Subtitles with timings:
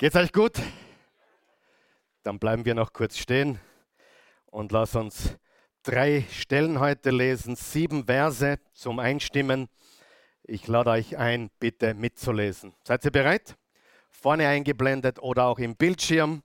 [0.00, 0.54] Geht's euch gut?
[2.22, 3.60] Dann bleiben wir noch kurz stehen
[4.46, 5.36] und lass uns
[5.82, 9.68] drei Stellen heute lesen, sieben Verse zum Einstimmen.
[10.42, 12.72] Ich lade euch ein, bitte mitzulesen.
[12.82, 13.58] Seid ihr bereit?
[14.08, 16.44] Vorne eingeblendet oder auch im Bildschirm.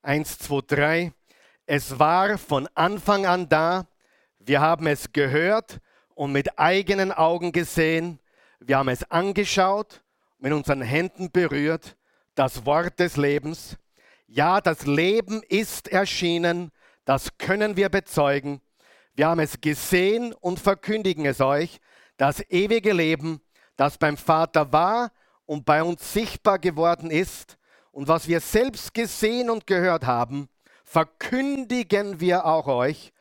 [0.00, 1.12] Eins, zwei, drei.
[1.66, 3.88] Es war von Anfang an da.
[4.38, 5.80] Wir haben es gehört
[6.14, 8.20] und mit eigenen Augen gesehen.
[8.58, 10.02] Wir haben es angeschaut,
[10.38, 11.94] mit unseren Händen berührt
[12.36, 13.76] das Wort des Lebens.
[14.28, 16.70] Ja, das Leben ist erschienen,
[17.04, 18.60] das können wir bezeugen.
[19.14, 21.80] Wir haben es gesehen und verkündigen es euch,
[22.18, 23.40] das ewige Leben,
[23.76, 25.10] das beim Vater war
[25.46, 27.56] und bei uns sichtbar geworden ist.
[27.90, 30.48] Und was wir selbst gesehen und gehört haben,
[30.84, 33.12] verkündigen wir auch euch,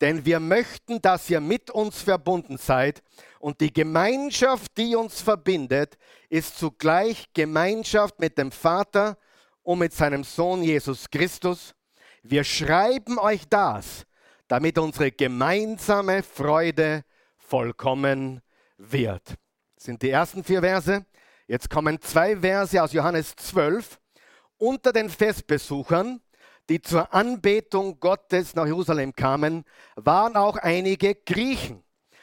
[0.00, 3.02] denn wir möchten, dass ihr mit uns verbunden seid.
[3.38, 5.96] Und die Gemeinschaft, die uns verbindet,
[6.28, 9.16] ist zugleich Gemeinschaft mit dem Vater
[9.62, 11.74] und mit seinem Sohn Jesus Christus.
[12.22, 14.06] Wir schreiben euch das,
[14.48, 17.04] damit unsere gemeinsame Freude
[17.36, 18.40] vollkommen
[18.78, 19.22] wird.
[19.76, 21.04] Das sind die ersten vier Verse.
[21.46, 23.98] Jetzt kommen zwei Verse aus Johannes 12.
[24.56, 26.20] Unter den Festbesuchern
[26.68, 29.64] die zur Anbetung Gottes nach Jerusalem kamen,
[29.96, 31.82] waren auch einige Griechen.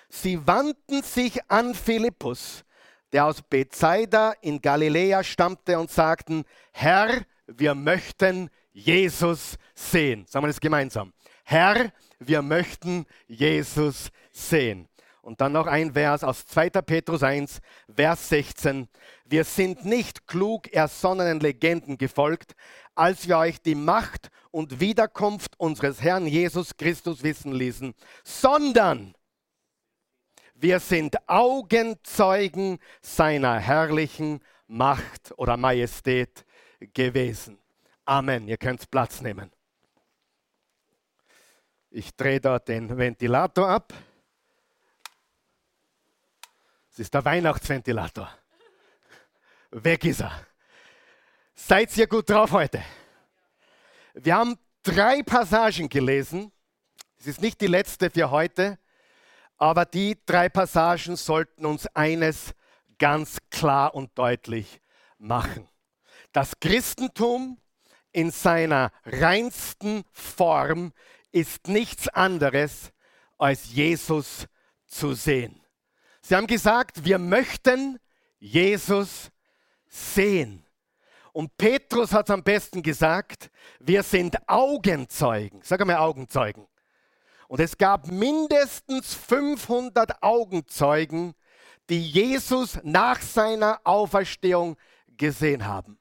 [0.10, 2.66] Sie wandten sich an Philippus,
[3.12, 10.26] der aus Bethsaida in Galiläa stammte, und sagten, Herr, wir möchten Jesus sehen.
[10.28, 11.14] Sagen wir das gemeinsam.
[11.44, 14.88] Herr, wir möchten Jesus sehen.
[15.22, 16.70] Und dann noch ein Vers aus 2.
[16.82, 17.62] Petrus 1,
[17.94, 18.88] Vers 16.
[19.26, 22.54] Wir sind nicht klug ersonnenen Legenden gefolgt,
[22.96, 29.14] als wir euch die Macht und Wiederkunft unseres Herrn Jesus Christus wissen ließen, sondern
[30.56, 36.46] wir sind Augenzeugen seiner herrlichen Macht oder Majestät
[36.94, 37.58] gewesen.
[38.06, 38.48] Amen.
[38.48, 39.52] Ihr könnt Platz nehmen.
[41.90, 43.94] Ich drehe da den Ventilator ab.
[46.92, 48.30] Es ist der Weihnachtsventilator.
[49.72, 50.46] Weg ist er.
[51.56, 52.84] Seid ihr gut drauf heute?
[54.14, 56.52] Wir haben drei Passagen gelesen.
[57.18, 58.78] Es ist nicht die letzte für heute,
[59.58, 62.54] aber die drei Passagen sollten uns eines
[63.00, 64.82] ganz klar und deutlich
[65.18, 65.70] machen.
[66.34, 67.58] Das Christentum
[68.12, 70.92] in seiner reinsten Form
[71.32, 72.92] ist nichts anderes
[73.38, 74.48] als Jesus
[74.88, 75.61] zu sehen.
[76.22, 78.00] Sie haben gesagt, wir möchten
[78.40, 79.30] Jesus
[79.88, 80.66] sehen.
[81.34, 83.50] Und Petrus hat es am besten gesagt,
[83.80, 85.62] wir sind Augenzeugen.
[85.64, 86.68] Sag mal Augenzeugen.
[87.48, 91.34] Und es gab mindestens 500 Augenzeugen,
[91.90, 94.78] die Jesus nach seiner Auferstehung
[95.18, 96.00] gesehen haben.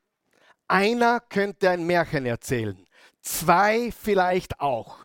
[0.69, 2.86] Einer könnte ein Märchen erzählen,
[3.20, 5.04] zwei vielleicht auch,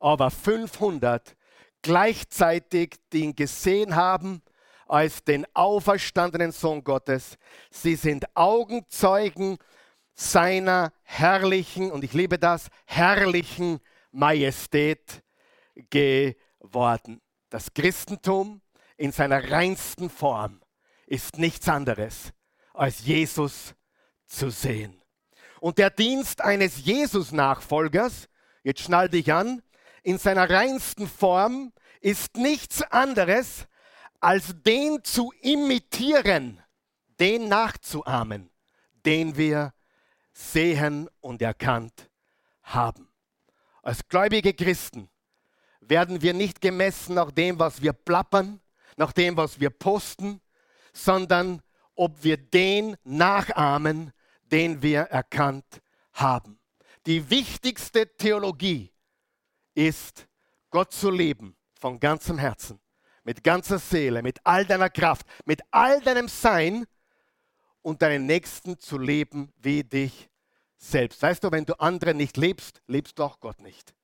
[0.00, 1.36] aber 500
[1.82, 4.42] gleichzeitig, die ihn gesehen haben
[4.92, 7.38] als den auferstandenen Sohn Gottes.
[7.70, 9.56] Sie sind Augenzeugen
[10.12, 13.80] seiner herrlichen, und ich liebe das, herrlichen
[14.10, 15.22] Majestät
[15.88, 17.22] geworden.
[17.48, 18.60] Das Christentum
[18.98, 20.60] in seiner reinsten Form
[21.06, 22.34] ist nichts anderes
[22.74, 23.74] als Jesus
[24.26, 25.00] zu sehen.
[25.60, 28.28] Und der Dienst eines Jesus-Nachfolgers,
[28.62, 29.62] jetzt schnall dich an,
[30.02, 31.72] in seiner reinsten Form
[32.02, 33.66] ist nichts anderes
[34.22, 36.62] als den zu imitieren,
[37.18, 38.50] den nachzuahmen,
[39.04, 39.74] den wir
[40.32, 42.08] sehen und erkannt
[42.62, 43.08] haben.
[43.82, 45.10] Als gläubige Christen
[45.80, 48.60] werden wir nicht gemessen nach dem, was wir plappern,
[48.96, 50.40] nach dem, was wir posten,
[50.92, 51.60] sondern
[51.96, 54.12] ob wir den nachahmen,
[54.44, 56.60] den wir erkannt haben.
[57.06, 58.92] Die wichtigste Theologie
[59.74, 60.28] ist,
[60.70, 62.81] Gott zu lieben von ganzem Herzen
[63.24, 66.86] mit ganzer Seele, mit all deiner Kraft, mit all deinem Sein
[67.82, 70.28] und deinen Nächsten zu leben wie dich
[70.76, 71.22] selbst.
[71.22, 73.94] Weißt du, wenn du andere nicht liebst, liebst du auch Gott nicht.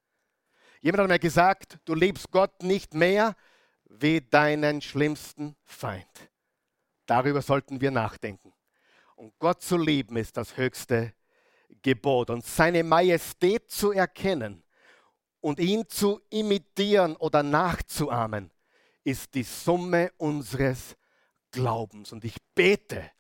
[0.81, 3.35] Jemand hat mir gesagt, du liebst Gott nicht mehr
[3.85, 6.31] wie deinen schlimmsten Feind.
[7.07, 8.53] Darüber sollten wir nachdenken.
[9.17, 11.15] Und Gott zu lieben ist das höchste
[11.83, 12.31] Gebot.
[12.31, 14.63] Und seine Majestät zu erkennen
[15.41, 18.51] und ihn zu imitieren oder nachzuahmen,
[19.09, 20.95] ist die Summe unseres
[21.51, 22.13] Glaubens.
[22.13, 23.11] Und ich bete,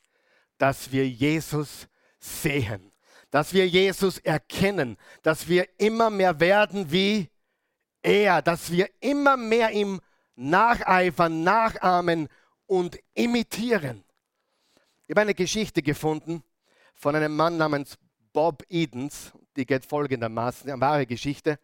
[0.59, 1.89] dass wir Jesus
[2.21, 2.93] sehen,
[3.31, 7.31] dass wir Jesus erkennen, dass wir immer mehr werden wie
[8.03, 10.01] er, dass wir immer mehr ihm
[10.37, 12.29] nacheifern, nachahmen
[12.67, 14.05] und imitieren.
[15.07, 16.43] Ich habe eine Geschichte gefunden
[16.93, 17.97] von einem Mann namens
[18.35, 21.59] Bob Edens, die geht folgendermaßen, eine wahre Geschichte.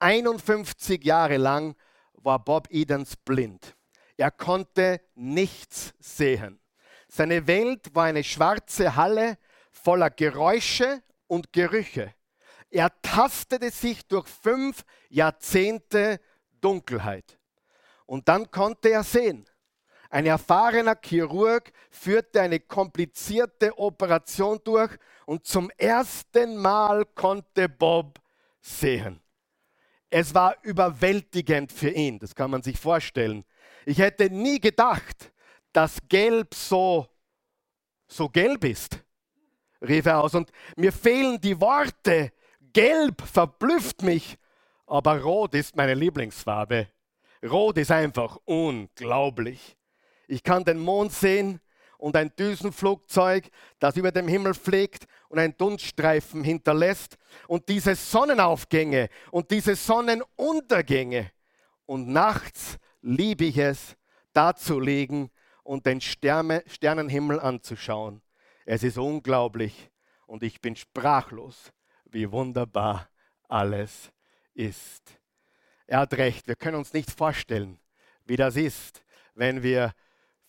[0.00, 1.76] 51 Jahre lang
[2.22, 3.74] war Bob Edens blind.
[4.16, 6.60] Er konnte nichts sehen.
[7.08, 9.38] Seine Welt war eine schwarze Halle
[9.72, 12.14] voller Geräusche und Gerüche.
[12.70, 16.20] Er tastete sich durch fünf Jahrzehnte
[16.60, 17.38] Dunkelheit.
[18.06, 19.46] Und dann konnte er sehen.
[20.10, 28.20] Ein erfahrener Chirurg führte eine komplizierte Operation durch und zum ersten Mal konnte Bob
[28.60, 29.20] sehen.
[30.10, 33.44] Es war überwältigend für ihn, das kann man sich vorstellen.
[33.86, 35.32] Ich hätte nie gedacht,
[35.72, 37.06] dass Gelb so,
[38.08, 38.98] so gelb ist,
[39.80, 40.34] rief er aus.
[40.34, 42.32] Und mir fehlen die Worte.
[42.72, 44.36] Gelb verblüfft mich,
[44.86, 46.88] aber Rot ist meine Lieblingsfarbe.
[47.44, 49.76] Rot ist einfach unglaublich.
[50.26, 51.60] Ich kann den Mond sehen
[52.00, 59.10] und ein Düsenflugzeug, das über dem Himmel fliegt und einen Dunststreifen hinterlässt und diese Sonnenaufgänge
[59.30, 61.30] und diese Sonnenuntergänge.
[61.86, 63.96] Und nachts liebe ich es,
[64.32, 65.30] da zu liegen
[65.62, 68.22] und den Sterne, Sternenhimmel anzuschauen.
[68.64, 69.90] Es ist unglaublich
[70.26, 71.72] und ich bin sprachlos,
[72.06, 73.08] wie wunderbar
[73.48, 74.10] alles
[74.54, 75.18] ist.
[75.86, 77.78] Er hat recht, wir können uns nicht vorstellen,
[78.24, 79.04] wie das ist,
[79.34, 79.92] wenn wir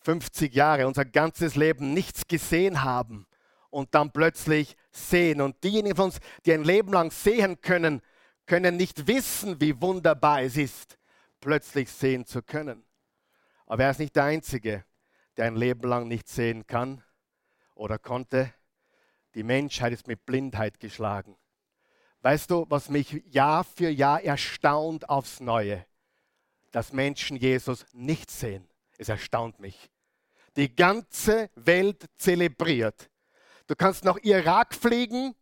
[0.04, 3.26] 50 Jahre, unser ganzes Leben nichts gesehen haben
[3.70, 5.40] und dann plötzlich sehen.
[5.40, 8.02] Und diejenigen von uns, die ein Leben lang sehen können,
[8.46, 10.98] können nicht wissen, wie wunderbar es ist,
[11.40, 12.84] plötzlich sehen zu können.
[13.66, 14.84] Aber er ist nicht der Einzige,
[15.36, 17.02] der ein Leben lang nicht sehen kann
[17.74, 18.52] oder konnte.
[19.34, 21.36] Die Menschheit ist mit Blindheit geschlagen.
[22.20, 25.86] Weißt du, was mich Jahr für Jahr erstaunt aufs Neue?
[26.70, 28.68] Dass Menschen Jesus nicht sehen.
[28.98, 29.90] Es erstaunt mich.
[30.56, 33.10] Die ganze Welt zelebriert.
[33.66, 35.34] Du kannst nach Irak fliegen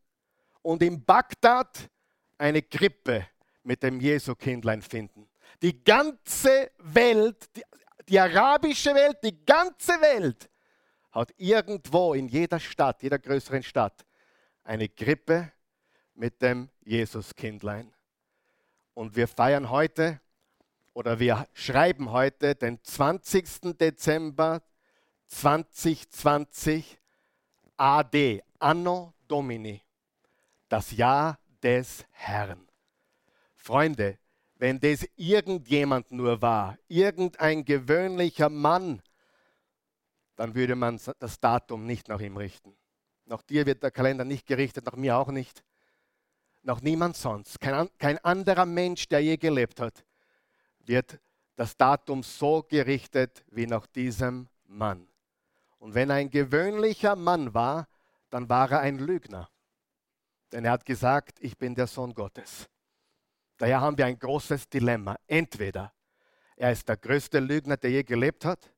[0.63, 1.91] und in Bagdad
[2.39, 3.27] eine Krippe
[3.63, 5.29] mit dem Jesu-Kindlein finden.
[5.63, 7.63] Die ganze Welt, die,
[8.09, 10.49] die arabische Welt, die ganze Welt
[11.11, 14.07] hat irgendwo in jeder Stadt, jeder größeren Stadt,
[14.63, 15.53] eine Krippe
[16.15, 17.93] mit dem Jesuskindlein.
[18.95, 20.21] Und wir feiern heute
[20.93, 23.77] oder wir schreiben heute den 20.
[23.79, 24.63] Dezember
[25.31, 26.99] 2020
[27.77, 29.81] AD, Anno Domini,
[30.69, 32.69] das Jahr des Herrn.
[33.55, 34.19] Freunde,
[34.57, 39.01] wenn das irgendjemand nur war, irgendein gewöhnlicher Mann,
[40.37, 42.77] dann würde man das Datum nicht nach ihm richten.
[43.25, 45.63] Nach dir wird der Kalender nicht gerichtet, nach mir auch nicht.
[46.63, 47.61] Nach niemand sonst.
[47.61, 50.05] Kein, kein anderer Mensch, der je gelebt hat,
[50.81, 51.21] wird
[51.57, 55.10] das Datum so gerichtet wie nach diesem Mann.
[55.81, 57.89] Und wenn er ein gewöhnlicher Mann war,
[58.29, 59.49] dann war er ein Lügner.
[60.53, 62.69] Denn er hat gesagt, ich bin der Sohn Gottes.
[63.57, 65.17] Daher haben wir ein großes Dilemma.
[65.27, 65.93] Entweder
[66.57, 68.73] er ist der größte Lügner, der je gelebt hat,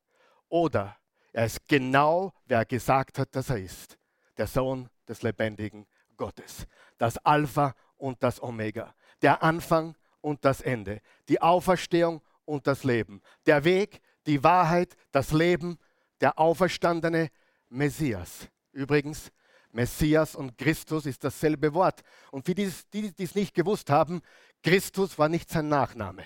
[0.48, 0.96] oder
[1.32, 3.98] er ist genau, wer er gesagt hat, dass er ist.
[4.36, 6.66] Der Sohn des lebendigen Gottes.
[6.98, 8.94] Das Alpha und das Omega.
[9.22, 11.00] Der Anfang und das Ende.
[11.28, 13.22] Die Auferstehung und das Leben.
[13.46, 15.78] Der Weg, die Wahrheit, das Leben,
[16.22, 17.30] der auferstandene
[17.68, 18.48] Messias.
[18.72, 19.30] Übrigens,
[19.72, 22.02] Messias und Christus ist dasselbe Wort.
[22.30, 24.22] Und für die, die es nicht gewusst haben,
[24.62, 26.24] Christus war nicht sein Nachname.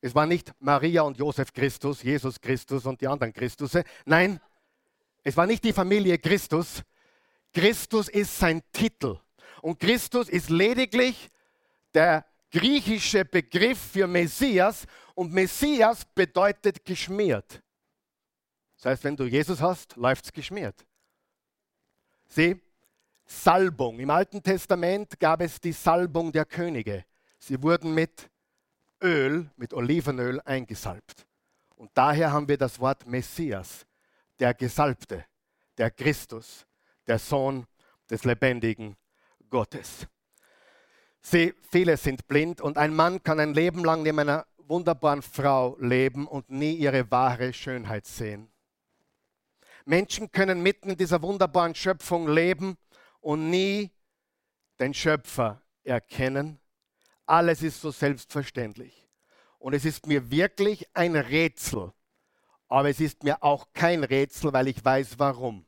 [0.00, 3.84] Es war nicht Maria und Josef Christus, Jesus Christus und die anderen Christusse.
[4.04, 4.40] Nein,
[5.24, 6.82] es war nicht die Familie Christus.
[7.52, 9.18] Christus ist sein Titel.
[9.60, 11.28] Und Christus ist lediglich
[11.92, 14.86] der griechische Begriff für Messias.
[15.14, 17.60] Und Messias bedeutet geschmiert.
[18.78, 20.86] Das heißt, wenn du Jesus hast, läuft es geschmiert.
[22.28, 22.60] Sieh,
[23.24, 23.98] Salbung.
[23.98, 27.04] Im Alten Testament gab es die Salbung der Könige.
[27.38, 28.30] Sie wurden mit
[29.02, 31.26] Öl, mit Olivenöl eingesalbt.
[31.74, 33.84] Und daher haben wir das Wort Messias,
[34.38, 35.24] der Gesalbte,
[35.76, 36.66] der Christus,
[37.06, 37.66] der Sohn
[38.08, 38.96] des lebendigen
[39.50, 40.06] Gottes.
[41.20, 45.76] Sie, viele sind blind und ein Mann kann ein Leben lang neben einer wunderbaren Frau
[45.80, 48.50] leben und nie ihre wahre Schönheit sehen.
[49.88, 52.76] Menschen können mitten in dieser wunderbaren Schöpfung leben
[53.20, 53.90] und nie
[54.78, 56.60] den Schöpfer erkennen.
[57.24, 59.08] Alles ist so selbstverständlich.
[59.58, 61.94] Und es ist mir wirklich ein Rätsel.
[62.68, 65.66] Aber es ist mir auch kein Rätsel, weil ich weiß warum.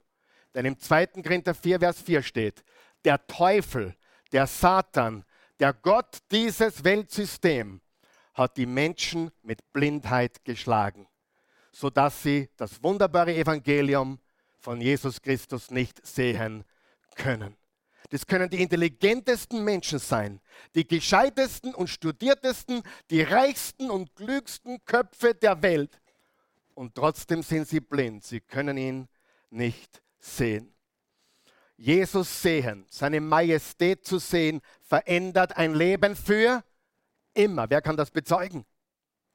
[0.55, 1.07] Denn im 2.
[1.23, 2.63] Korinther 4, Vers 4 steht,
[3.07, 3.97] der Teufel,
[4.33, 5.25] der Satan,
[5.61, 7.81] der Gott dieses Weltsystem
[8.35, 11.10] hat die Menschen mit Blindheit geschlagen
[11.73, 14.19] sodass sie das wunderbare Evangelium
[14.59, 16.65] von Jesus Christus nicht sehen
[17.17, 17.57] können.
[18.11, 20.41] Das können die intelligentesten Menschen sein,
[20.75, 26.01] die gescheitesten und studiertesten, die reichsten und klügsten Köpfe der Welt.
[26.75, 28.25] Und trotzdem sind sie blind.
[28.25, 29.09] Sie können ihn
[29.51, 30.75] nicht sehen.
[31.77, 36.65] Jesus sehen, seine Majestät zu sehen, verändert ein Leben für
[37.33, 37.71] immer.
[37.71, 38.67] Wer kann das bezeugen?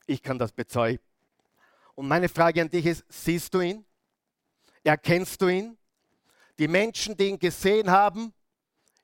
[0.06, 1.00] Ich kann das bezeugen.
[1.96, 3.86] Und meine Frage an dich ist, siehst du ihn?
[4.84, 5.78] Erkennst du ihn?
[6.60, 8.34] Die Menschen, die ihn gesehen haben,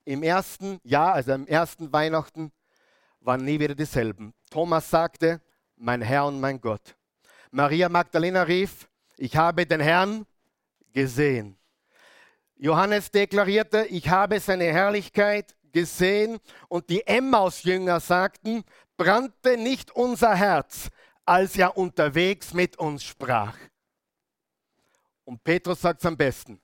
[0.06, 2.52] im ersten Jahr, also im ersten Weihnachten,
[3.22, 4.34] waren nie wieder dieselben.
[4.50, 5.42] Thomas sagte,
[5.76, 6.96] mein Herr und mein Gott.
[7.52, 10.26] Maria Magdalena rief, ich habe den Herrn
[10.94, 11.58] gesehen.
[12.56, 16.40] Johannes deklarierte, ich habe seine Herrlichkeit gesehen.
[16.68, 18.64] Und die Emmaus-Jünger sagten,
[18.98, 20.90] brannte nicht unser Herz,
[21.32, 23.58] als er unterwegs mit uns sprach.
[25.24, 26.60] Und Petrus sagt es am besten,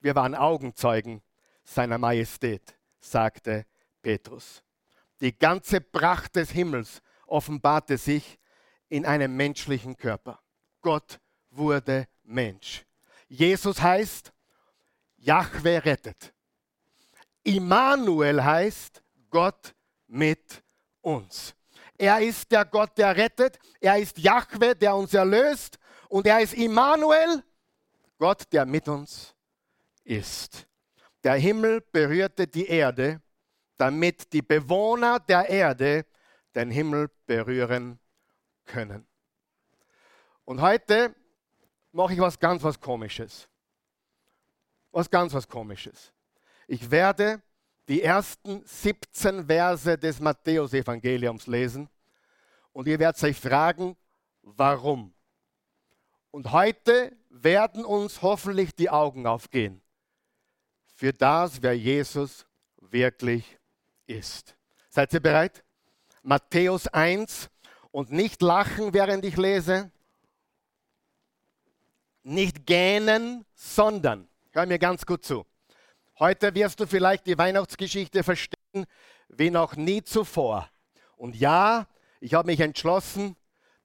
[0.00, 1.20] wir waren Augenzeugen
[1.62, 3.66] seiner Majestät, sagte
[4.00, 4.64] Petrus.
[5.20, 8.38] Die ganze Pracht des Himmels offenbarte sich
[8.88, 10.40] in einem menschlichen Körper.
[10.80, 12.86] Gott wurde Mensch.
[13.28, 14.32] Jesus heißt,
[15.18, 16.32] Jahwe rettet.
[17.42, 19.74] Immanuel heißt Gott
[20.06, 20.64] mit
[21.02, 21.54] uns.
[21.98, 23.58] Er ist der Gott, der rettet.
[23.80, 25.78] Er ist Jahwe, der uns erlöst.
[26.08, 27.42] Und er ist Immanuel,
[28.18, 29.34] Gott, der mit uns
[30.04, 30.66] ist.
[31.24, 33.20] Der Himmel berührte die Erde,
[33.76, 36.06] damit die Bewohner der Erde
[36.54, 37.98] den Himmel berühren
[38.64, 39.06] können.
[40.44, 41.14] Und heute
[41.92, 43.48] mache ich was ganz was Komisches.
[44.92, 46.12] Was ganz was Komisches.
[46.66, 47.42] Ich werde
[47.88, 51.88] die ersten 17 Verse des Matthäusevangeliums lesen
[52.72, 53.96] und ihr werdet euch fragen,
[54.42, 55.14] warum.
[56.30, 59.80] Und heute werden uns hoffentlich die Augen aufgehen
[60.94, 63.58] für das, wer Jesus wirklich
[64.06, 64.56] ist.
[64.90, 65.64] Seid ihr bereit?
[66.22, 67.48] Matthäus 1
[67.90, 69.90] und nicht lachen, während ich lese,
[72.22, 75.46] nicht gähnen, sondern, hör mir ganz gut zu,
[76.18, 78.86] heute wirst du vielleicht die Weihnachtsgeschichte verstehen
[79.28, 80.68] wie noch nie zuvor.
[81.16, 81.86] Und ja,
[82.20, 83.36] ich habe mich entschlossen,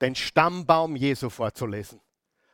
[0.01, 2.01] den Stammbaum Jesu vorzulesen.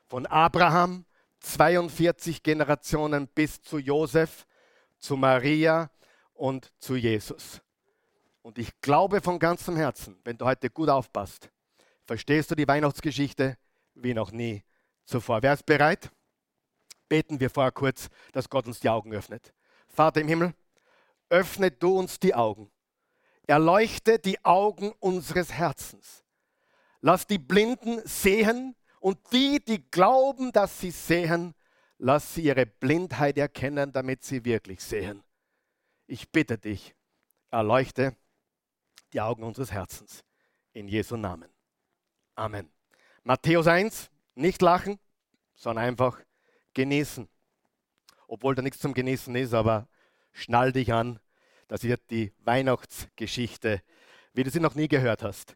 [0.08, 1.06] Von Abraham,
[1.42, 4.46] 42 Generationen bis zu Josef,
[4.98, 5.90] zu Maria
[6.34, 7.62] und zu Jesus.
[8.42, 11.50] Und ich glaube von ganzem Herzen, wenn du heute gut aufpasst,
[12.06, 13.58] verstehst du die Weihnachtsgeschichte
[13.94, 14.64] wie noch nie
[15.06, 15.42] zuvor.
[15.42, 16.10] Wer ist bereit?
[17.08, 19.54] Beten wir vorher kurz, dass Gott uns die Augen öffnet.
[19.90, 20.54] Vater im Himmel,
[21.30, 22.72] öffne du uns die Augen.
[23.48, 26.24] Erleuchte die Augen unseres Herzens.
[27.02, 31.54] Lass die Blinden sehen und die, die glauben, dass sie sehen,
[32.02, 35.22] Lass sie ihre Blindheit erkennen, damit sie wirklich sehen.
[36.08, 36.96] Ich bitte dich,
[37.52, 38.16] erleuchte
[39.12, 40.24] die Augen unseres Herzens.
[40.72, 41.50] In Jesu Namen.
[42.36, 42.72] Amen.
[43.24, 44.98] Matthäus 1, nicht lachen,
[45.56, 46.22] sondern einfach
[46.74, 47.28] genießen.
[48.30, 49.88] Obwohl da nichts zum Genießen ist, aber
[50.32, 51.20] schnall dich an.
[51.68, 53.82] Das wird die Weihnachtsgeschichte,
[54.34, 55.56] wie du sie noch nie gehört hast.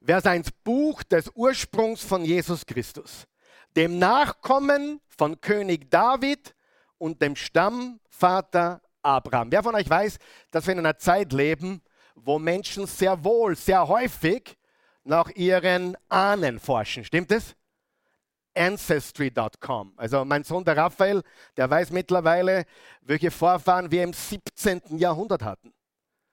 [0.00, 3.26] Wer sein Buch des Ursprungs von Jesus Christus
[3.76, 6.54] dem Nachkommen von König David
[6.98, 9.50] und dem Stammvater Abraham.
[9.50, 10.18] Wer von euch weiß,
[10.50, 11.82] dass wir in einer Zeit leben,
[12.14, 14.56] wo Menschen sehr wohl, sehr häufig
[15.04, 17.04] nach ihren Ahnen forschen?
[17.04, 17.56] Stimmt es?
[18.54, 19.94] Ancestry.com.
[19.96, 21.22] Also mein Sohn der Raphael,
[21.56, 22.64] der weiß mittlerweile,
[23.00, 24.98] welche Vorfahren wir im 17.
[24.98, 25.72] Jahrhundert hatten.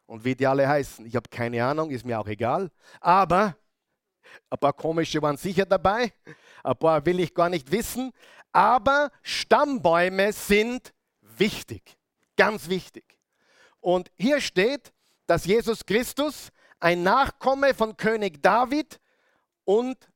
[0.05, 1.05] Und wie die alle heißen.
[1.05, 2.71] Ich habe keine Ahnung, ist mir auch egal.
[2.99, 3.55] Aber
[4.49, 6.11] ein paar komische waren sicher dabei.
[6.63, 8.11] Ein paar will ich gar nicht wissen.
[8.51, 11.97] Aber Stammbäume sind wichtig,
[12.35, 13.17] ganz wichtig.
[13.79, 14.91] Und hier steht,
[15.27, 16.49] dass Jesus Christus
[16.79, 18.99] ein Nachkomme von König David
[19.63, 20.08] und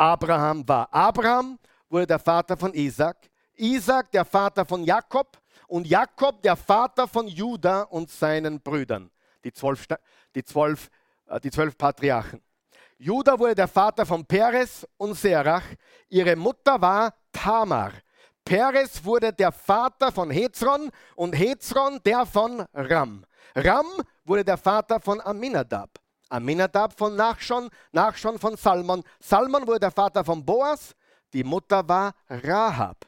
[0.00, 0.88] Abraham war.
[0.94, 1.58] Abraham
[1.90, 5.38] wurde der Vater von Isaac, Isaac der Vater von Jakob
[5.68, 9.10] und Jakob der Vater von Judah und seinen Brüdern,
[9.44, 9.86] die zwölf,
[10.34, 10.88] die zwölf,
[11.26, 12.40] äh, die zwölf Patriarchen.
[12.96, 15.64] Judah wurde der Vater von Peres und Serach.
[16.08, 17.92] Ihre Mutter war Tamar.
[18.42, 23.26] Peres wurde der Vater von Hezron und Hezron der von Ram.
[23.54, 23.86] Ram
[24.24, 25.90] wurde der Vater von Aminadab.
[26.30, 29.02] Aminadab von Nachschon, Nachschon von Salmon.
[29.20, 30.94] Salmon wurde der Vater von Boas.
[31.32, 33.06] Die Mutter war Rahab.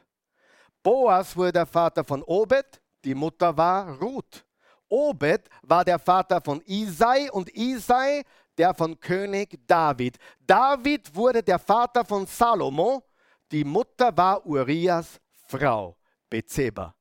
[0.83, 2.81] Boas wurde der Vater von Obed.
[3.03, 4.45] Die Mutter war Ruth.
[4.87, 8.23] Obed war der Vater von Isai und Isai
[8.57, 10.17] der von König David.
[10.39, 13.03] David wurde der Vater von Salomo,
[13.51, 15.97] die Mutter war Urias Frau,
[16.29, 16.95] Bezeba.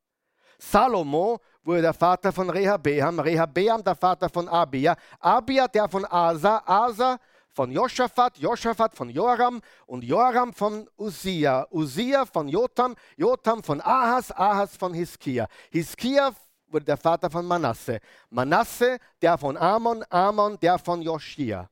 [0.58, 6.62] Salomo wurde der Vater von Rehabeam, Rehabeam der Vater von Abia, Abia der von Asa,
[6.66, 7.18] Asa
[7.52, 14.32] von Josaphat, Josaphat von Joram und Joram von Usia, Usia von Jotam, Jotam von Ahas,
[14.32, 15.46] Ahas von Hiskia.
[15.70, 16.32] Hiskia
[16.66, 18.00] wurde der Vater von Manasse,
[18.30, 21.68] Manasse der von Amon, Amon der von Joschia.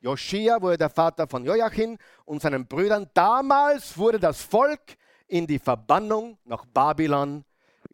[0.00, 3.10] Joschia wurde der Vater von Joachim und seinen Brüdern.
[3.14, 4.96] Damals wurde das Volk
[5.26, 7.44] in die Verbannung nach Babylon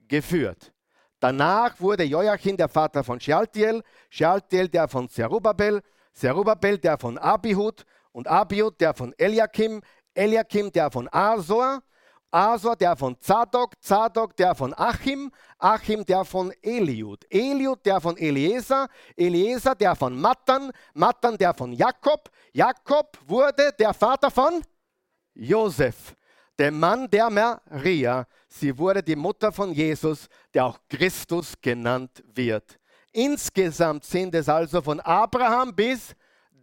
[0.09, 0.73] geführt.
[1.21, 5.83] Danach wurde Joachim der Vater von Shealtiel, Shealtiel der von Zerubabel,
[6.15, 9.83] Zerubabel der von Abihud und Abihud der von Eliakim,
[10.15, 11.83] Eliakim der von Asor,
[12.31, 18.17] Asor der von Zadok, Zadok der von Achim, Achim der von Eliud, Eliud der von
[18.17, 24.63] Eliezer, Eliezer der von Matan, Matan der von Jakob, Jakob wurde der Vater von
[25.35, 26.15] Josef,
[26.61, 28.27] der Mann der Maria.
[28.47, 32.79] Sie wurde die Mutter von Jesus, der auch Christus genannt wird.
[33.13, 36.15] Insgesamt sind es also von Abraham bis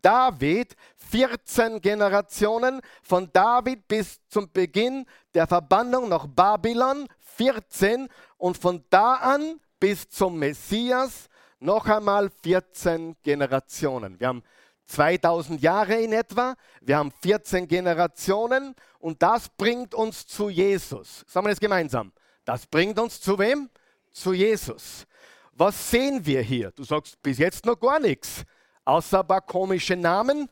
[0.01, 8.86] David 14 Generationen, von David bis zum Beginn der Verbannung nach Babylon 14 und von
[8.92, 11.27] da an bis zum Messias
[11.60, 14.20] noch einmal 14 Generationen.
[14.20, 14.44] Wir haben
[14.88, 21.24] 2000 Jahre in etwa, wir haben 14 Generationen und das bringt uns zu Jesus.
[21.27, 22.12] Sagen wir das gemeinsam.
[22.46, 23.70] Das bringt uns zu wem?
[24.12, 25.06] Zu Jesus.
[25.51, 26.72] Was sehen wir hier?
[26.72, 28.44] Du sagst bis jetzt noch gar nichts,
[28.86, 30.50] außer ein paar komische Namen,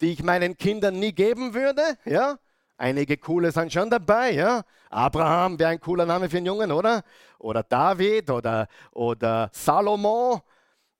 [0.00, 1.82] die ich meinen Kindern nie geben würde.
[2.04, 2.38] Ja?
[2.76, 4.32] Einige coole sind schon dabei.
[4.32, 4.62] Ja?
[4.90, 7.02] Abraham wäre ein cooler Name für einen Jungen, oder?
[7.38, 10.42] Oder David oder, oder Salomo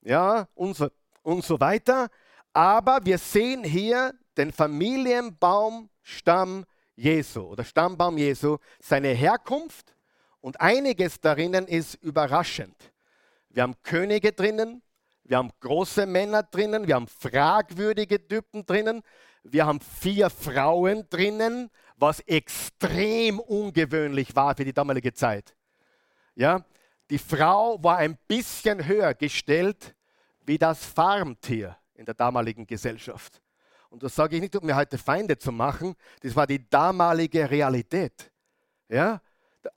[0.02, 0.46] ja?
[0.54, 0.88] und, so,
[1.22, 2.08] und so weiter.
[2.52, 9.96] Aber wir sehen hier den Familienbaumstamm Jesu oder Stammbaum Jesu, seine Herkunft
[10.40, 12.92] und einiges darinnen ist überraschend.
[13.48, 14.82] Wir haben Könige drinnen,
[15.24, 19.02] wir haben große Männer drinnen, wir haben fragwürdige Typen drinnen,
[19.44, 25.54] wir haben vier Frauen drinnen, was extrem ungewöhnlich war für die damalige Zeit.
[26.34, 26.64] Ja,
[27.10, 29.94] die Frau war ein bisschen höher gestellt
[30.44, 33.40] wie das Farmtier in der damaligen Gesellschaft.
[33.88, 37.48] Und das sage ich nicht, um mir heute Feinde zu machen, das war die damalige
[37.48, 38.32] Realität.
[38.88, 39.20] Ja,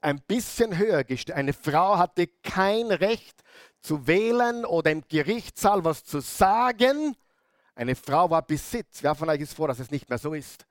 [0.02, 1.38] ein bisschen höher gestellt.
[1.38, 3.44] Eine Frau hatte kein Recht
[3.80, 7.16] zu wählen oder im Gerichtssaal was zu sagen.
[7.76, 9.04] Eine Frau war Besitz.
[9.04, 10.66] Wer von euch ist froh, dass es nicht mehr so ist?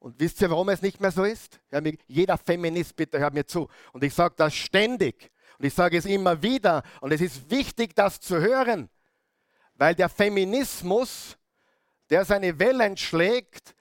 [0.00, 1.60] Und wisst ihr, warum es nicht mehr so ist?
[2.08, 3.68] Jeder Feminist, bitte hört mir zu.
[3.92, 5.30] Und ich sage das ständig.
[5.58, 6.82] Und ich sage es immer wieder.
[7.00, 8.88] Und es ist wichtig, das zu hören.
[9.78, 11.38] Weil der Feminismus,
[12.10, 13.74] der seine Wellen schlägt,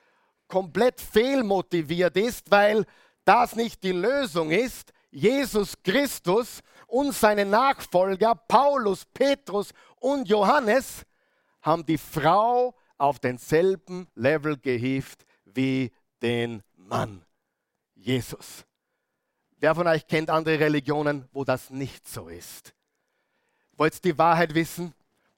[0.47, 2.85] komplett fehlmotiviert ist, weil
[3.25, 4.93] das nicht die Lösung ist.
[5.09, 11.03] Jesus Christus und seine Nachfolger Paulus, Petrus und Johannes
[11.61, 17.25] haben die Frau auf denselben Level gehievt wie den Mann.
[17.95, 18.65] Jesus.
[19.59, 22.73] Wer von euch kennt andere Religionen, wo das nicht so ist?
[23.73, 24.93] Wollt ihr die Wahrheit wissen?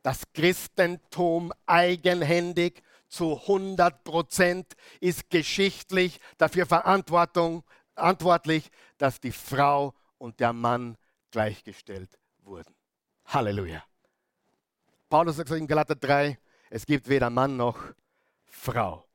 [0.10, 10.52] Das Christentum eigenhändig zu 100 Prozent ist geschichtlich dafür verantwortlich, dass die Frau und der
[10.52, 10.98] Mann
[11.30, 12.74] gleichgestellt wurden.
[13.26, 13.84] Halleluja.
[15.10, 16.40] Paulus sagt in Galater 3,
[16.72, 17.78] es gibt weder Mann noch
[18.48, 19.06] Frau.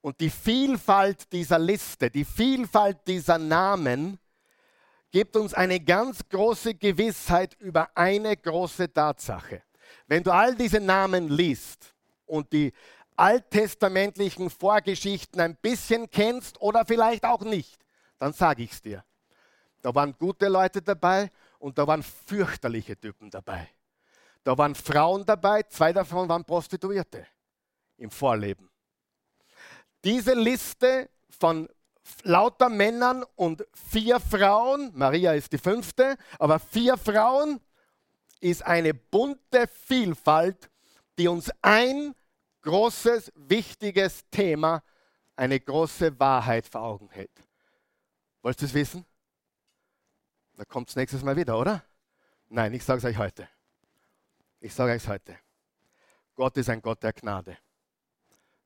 [0.00, 4.18] Und die Vielfalt dieser Liste, die Vielfalt dieser Namen
[5.12, 9.62] gibt uns eine ganz große Gewissheit über eine große Tatsache.
[10.06, 11.94] Wenn du all diese Namen liest
[12.26, 12.72] und die
[13.16, 17.78] alttestamentlichen Vorgeschichten ein bisschen kennst oder vielleicht auch nicht,
[18.18, 19.04] dann sage ich es dir.
[19.82, 23.68] Da waren gute Leute dabei und da waren fürchterliche Typen dabei.
[24.42, 27.26] Da waren Frauen dabei, zwei davon waren Prostituierte
[27.98, 28.70] im Vorleben.
[30.02, 31.68] Diese Liste von
[32.22, 37.60] lauter Männern und vier Frauen, Maria ist die fünfte, aber vier Frauen
[38.40, 40.70] ist eine bunte Vielfalt,
[41.18, 42.14] die uns ein
[42.62, 44.82] großes, wichtiges Thema,
[45.36, 47.30] eine große Wahrheit vor Augen hält.
[48.42, 49.06] Wolltest du es wissen?
[50.54, 51.84] Da kommt es nächstes Mal wieder, oder?
[52.48, 53.48] Nein, ich sage es euch heute.
[54.60, 55.38] Ich sage euch heute.
[56.34, 57.56] Gott ist ein Gott der Gnade.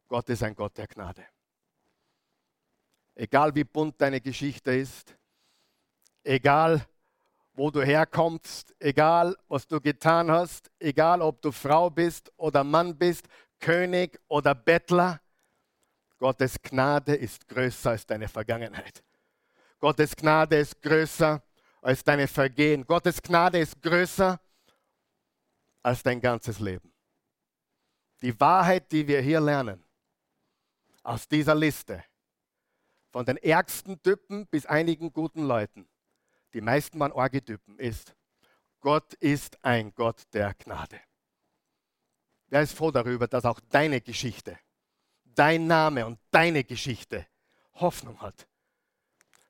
[0.08, 1.26] Gott ist ein Gott der Gnade.
[3.14, 5.16] Egal wie bunt deine Geschichte ist,
[6.24, 6.84] egal
[7.54, 12.96] wo du herkommst, egal was du getan hast, egal ob du Frau bist oder Mann
[12.96, 13.26] bist,
[13.60, 15.20] König oder Bettler,
[16.18, 19.02] Gottes Gnade ist größer als deine Vergangenheit.
[19.78, 21.42] Gottes Gnade ist größer
[21.82, 22.86] als deine Vergehen.
[22.86, 24.40] Gottes Gnade ist größer
[25.82, 26.92] als dein ganzes Leben.
[28.22, 29.84] Die Wahrheit, die wir hier lernen,
[31.02, 32.02] aus dieser Liste,
[33.10, 35.86] von den ärgsten Typen bis einigen guten Leuten,
[36.54, 38.14] die meisten waren Orgetypen, ist,
[38.80, 41.00] Gott ist ein Gott der Gnade.
[42.46, 44.58] Wer ist froh darüber, dass auch deine Geschichte,
[45.24, 47.26] dein Name und deine Geschichte
[47.74, 48.46] Hoffnung hat?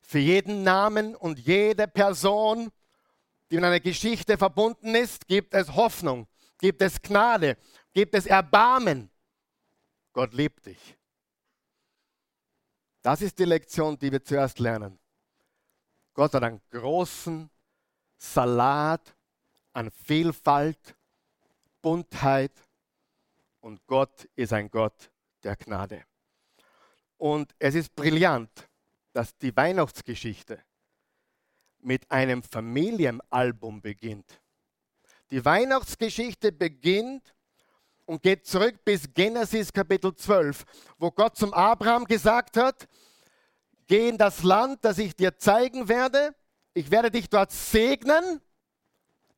[0.01, 2.71] Für jeden Namen und jede Person,
[3.51, 7.57] die mit einer Geschichte verbunden ist, gibt es Hoffnung, gibt es Gnade,
[7.93, 9.11] gibt es Erbarmen.
[10.13, 10.97] Gott liebt dich.
[13.01, 14.97] Das ist die Lektion, die wir zuerst lernen.
[16.15, 17.49] Gott hat einen großen
[18.17, 19.13] Salat
[19.73, 20.95] an Vielfalt,
[21.81, 22.53] Buntheit
[23.59, 25.11] und Gott ist ein Gott
[25.43, 26.05] der Gnade.
[27.17, 28.69] Und es ist brillant,
[29.11, 30.63] dass die Weihnachtsgeschichte
[31.79, 34.41] mit einem Familienalbum beginnt.
[35.31, 37.35] Die Weihnachtsgeschichte beginnt
[38.05, 40.63] und geht zurück bis Genesis Kapitel 12,
[40.97, 42.87] wo Gott zum Abraham gesagt hat,
[43.87, 46.35] geh in das Land, das ich dir zeigen werde,
[46.73, 48.41] ich werde dich dort segnen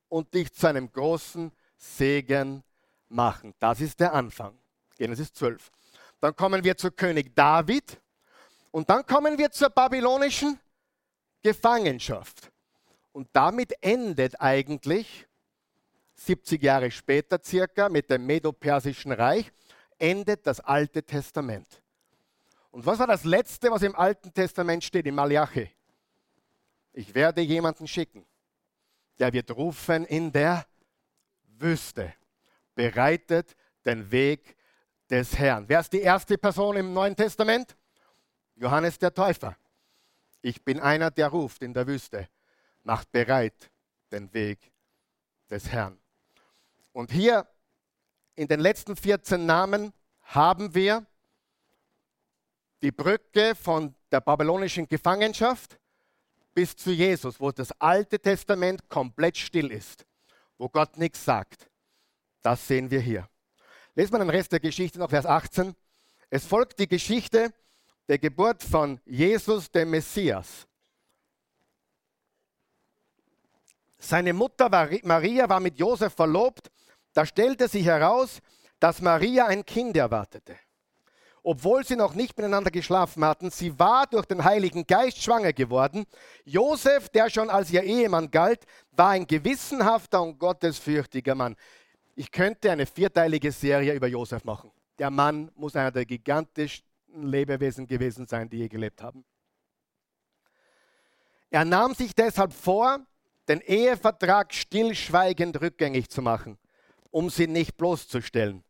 [0.08, 2.64] und dich zu einem großen Segen
[3.08, 3.54] machen.
[3.58, 4.58] Das ist der Anfang.
[4.96, 5.70] Genesis 12.
[6.20, 8.00] Dann kommen wir zu König David
[8.72, 10.58] und dann kommen wir zur babylonischen
[11.42, 12.50] Gefangenschaft.
[13.12, 15.26] Und damit endet eigentlich
[16.14, 19.50] 70 Jahre später circa mit dem Medo-Persischen Reich
[19.98, 21.66] endet das Alte Testament.
[22.70, 25.70] Und was war das Letzte, was im Alten Testament steht, in Malachi?
[26.92, 28.26] Ich werde jemanden schicken,
[29.18, 30.66] der wird rufen in der
[31.58, 32.14] Wüste,
[32.74, 34.56] bereitet den Weg
[35.08, 35.68] des Herrn.
[35.68, 37.76] Wer ist die erste Person im Neuen Testament?
[38.56, 39.56] Johannes der Täufer.
[40.42, 42.28] Ich bin einer, der ruft in der Wüste,
[42.82, 43.70] macht bereit
[44.10, 44.72] den Weg
[45.50, 45.98] des Herrn.
[46.92, 47.46] Und hier
[48.34, 51.06] in den letzten 14 Namen haben wir
[52.82, 55.78] die Brücke von der babylonischen Gefangenschaft
[56.54, 60.06] bis zu Jesus, wo das Alte Testament komplett still ist,
[60.56, 61.68] wo Gott nichts sagt.
[62.42, 63.28] Das sehen wir hier.
[63.94, 65.74] Lesen wir den Rest der Geschichte noch, Vers 18.
[66.30, 67.52] Es folgt die Geschichte
[68.06, 70.66] der Geburt von Jesus, dem Messias.
[73.98, 74.68] Seine Mutter
[75.02, 76.70] Maria war mit Josef verlobt.
[77.12, 78.38] Da stellte sich heraus,
[78.78, 80.56] dass Maria ein Kind erwartete.
[81.50, 86.04] Obwohl sie noch nicht miteinander geschlafen hatten, sie war durch den Heiligen Geist schwanger geworden.
[86.44, 91.56] Josef, der schon als ihr Ehemann galt, war ein gewissenhafter und gottesfürchtiger Mann.
[92.14, 94.70] Ich könnte eine vierteilige Serie über Josef machen.
[94.98, 99.24] Der Mann muss einer der gigantischsten Lebewesen gewesen sein, die je gelebt haben.
[101.48, 102.98] Er nahm sich deshalb vor,
[103.48, 106.58] den Ehevertrag stillschweigend rückgängig zu machen,
[107.10, 108.64] um sie nicht bloßzustellen.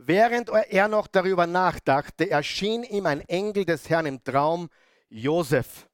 [0.00, 4.68] Während er noch darüber nachdachte, erschien ihm ein Engel des Herrn im Traum.
[5.08, 5.88] Josef,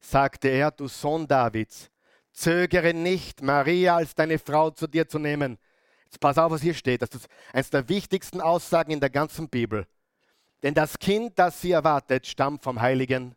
[0.00, 1.90] sagte er, du Sohn Davids,
[2.32, 5.58] zögere nicht, Maria als deine Frau zu dir zu nehmen.
[6.04, 7.02] Jetzt pass auf, was hier steht.
[7.02, 9.86] Das ist eines der wichtigsten Aussagen in der ganzen Bibel.
[10.62, 13.34] Denn das Kind, das sie erwartet, stammt vom Heiligen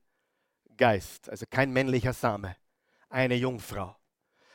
[0.78, 2.56] Geist, also kein männlicher Same,
[3.10, 3.98] eine Jungfrau.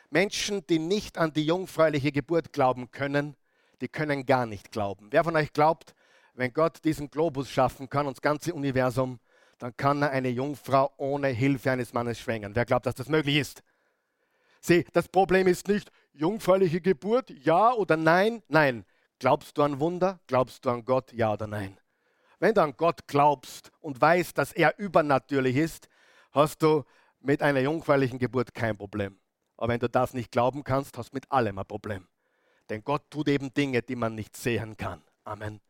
[0.08, 3.36] Menschen, die nicht an die jungfräuliche Geburt glauben können,
[3.80, 5.08] die können gar nicht glauben.
[5.10, 5.94] Wer von euch glaubt,
[6.34, 9.20] wenn Gott diesen Globus schaffen kann und das ganze Universum,
[9.58, 12.54] dann kann er eine Jungfrau ohne Hilfe eines Mannes schwängern.
[12.54, 13.62] Wer glaubt, dass das möglich ist?
[14.60, 18.42] Sieh, das Problem ist nicht jungfräuliche Geburt, ja oder nein.
[18.48, 18.84] Nein.
[19.18, 20.18] Glaubst du an Wunder?
[20.26, 21.12] Glaubst du an Gott?
[21.12, 21.78] Ja oder nein?
[22.38, 25.88] Wenn du an Gott glaubst und weißt, dass er übernatürlich ist,
[26.32, 26.84] hast du
[27.20, 29.18] mit einer jungfräulichen Geburt kein Problem.
[29.58, 32.08] Aber wenn du das nicht glauben kannst, hast du mit allem ein Problem.
[32.70, 35.02] Denn Gott tut eben Dinge, die man nicht sehen kann.
[35.24, 35.61] Amen.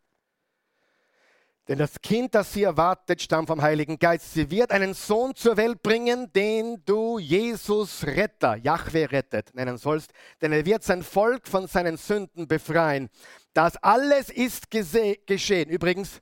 [1.67, 4.35] Denn das Kind, das sie erwartet, stammt vom Heiligen Geist.
[4.35, 10.13] Sie wird einen Sohn zur Welt bringen, den du Jesus Retter, Jahwe rettet, nennen sollst.
[10.43, 13.09] Denn er wird sein Volk von seinen Sünden befreien.
[13.53, 15.71] Das alles ist geschehen.
[15.71, 16.21] Übrigens,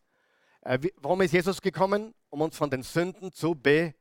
[0.60, 2.14] äh, warum ist Jesus gekommen?
[2.30, 3.94] Um uns von den Sünden zu befreien.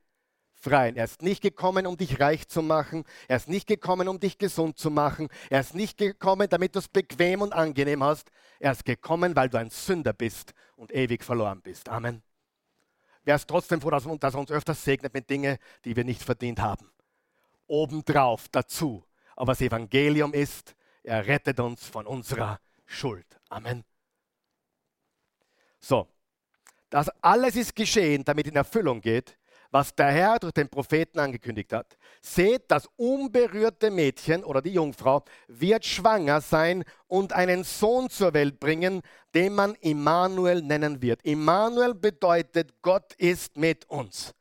[0.65, 3.05] Er ist nicht gekommen, um dich reich zu machen.
[3.27, 5.29] Er ist nicht gekommen, um dich gesund zu machen.
[5.49, 8.31] Er ist nicht gekommen, damit du es bequem und angenehm hast.
[8.59, 11.87] Er ist gekommen, weil du ein Sünder bist und ewig verloren bist.
[11.87, 12.21] Amen.
[13.23, 16.59] Wer ist trotzdem froh, dass er uns öfters segnet mit Dingen, die wir nicht verdient
[16.59, 16.89] haben?
[17.67, 19.03] Obendrauf, dazu.
[19.35, 23.25] Aber das Evangelium ist, er rettet uns von unserer Schuld.
[23.49, 23.83] Amen.
[25.79, 26.07] So,
[26.89, 29.37] das alles ist geschehen, damit in Erfüllung geht,
[29.71, 31.97] was der Herr durch den Propheten angekündigt hat.
[32.21, 38.59] Seht, das unberührte Mädchen oder die Jungfrau wird schwanger sein und einen Sohn zur Welt
[38.59, 39.01] bringen,
[39.33, 41.21] den man Immanuel nennen wird.
[41.23, 44.33] Immanuel bedeutet, Gott ist mit uns.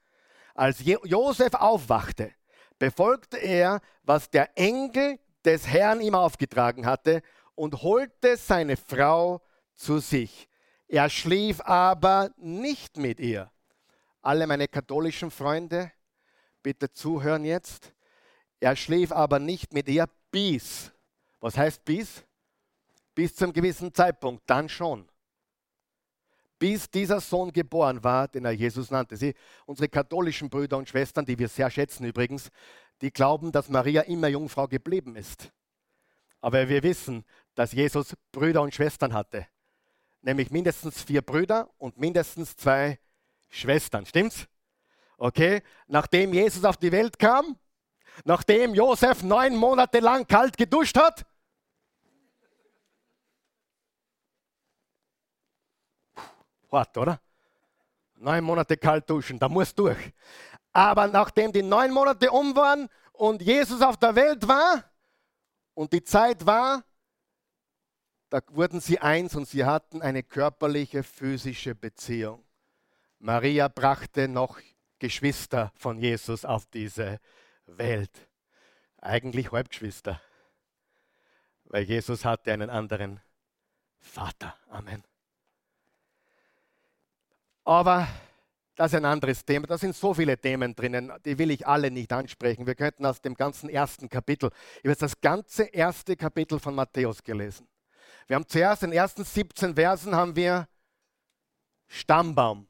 [0.54, 2.32] Als Josef aufwachte,
[2.78, 7.22] befolgte er, was der Engel des Herrn ihm aufgetragen hatte
[7.54, 9.42] und holte seine Frau
[9.74, 10.48] zu sich.
[10.88, 13.50] Er schlief aber nicht mit ihr
[14.26, 15.92] alle meine katholischen Freunde,
[16.62, 17.92] bitte zuhören jetzt.
[18.58, 20.92] Er schlief aber nicht mit ihr bis.
[21.38, 22.24] Was heißt bis?
[23.14, 25.08] Bis zum gewissen Zeitpunkt, dann schon.
[26.58, 29.16] Bis dieser Sohn geboren war, den er Jesus nannte.
[29.16, 29.34] Sie,
[29.64, 32.50] unsere katholischen Brüder und Schwestern, die wir sehr schätzen übrigens,
[33.00, 35.52] die glauben, dass Maria immer Jungfrau geblieben ist.
[36.40, 39.46] Aber wir wissen, dass Jesus Brüder und Schwestern hatte.
[40.22, 42.98] Nämlich mindestens vier Brüder und mindestens zwei
[43.48, 44.46] Schwestern, stimmt's?
[45.18, 47.58] Okay, nachdem Jesus auf die Welt kam,
[48.24, 51.24] nachdem Josef neun Monate lang kalt geduscht hat,
[56.76, 57.20] hart, oder?
[58.16, 60.12] Neun Monate kalt duschen, da muss durch.
[60.72, 64.84] Aber nachdem die neun Monate um waren und Jesus auf der Welt war
[65.74, 66.84] und die Zeit war,
[68.28, 72.45] da wurden sie eins und sie hatten eine körperliche, physische Beziehung.
[73.18, 74.60] Maria brachte noch
[74.98, 77.18] Geschwister von Jesus auf diese
[77.66, 78.28] Welt.
[78.98, 80.20] Eigentlich Halbgeschwister,
[81.64, 83.20] weil Jesus hatte einen anderen
[83.98, 84.56] Vater.
[84.68, 85.02] Amen.
[87.64, 88.08] Aber
[88.76, 89.66] das ist ein anderes Thema.
[89.66, 92.66] Da sind so viele Themen drinnen, die will ich alle nicht ansprechen.
[92.66, 96.74] Wir könnten aus dem ganzen ersten Kapitel, ich habe jetzt das ganze erste Kapitel von
[96.74, 97.66] Matthäus gelesen.
[98.26, 100.68] Wir haben zuerst in den ersten 17 Versen haben wir
[101.86, 102.68] Stammbaum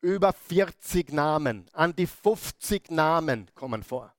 [0.00, 4.12] über 40 Namen, an die 50 Namen kommen vor.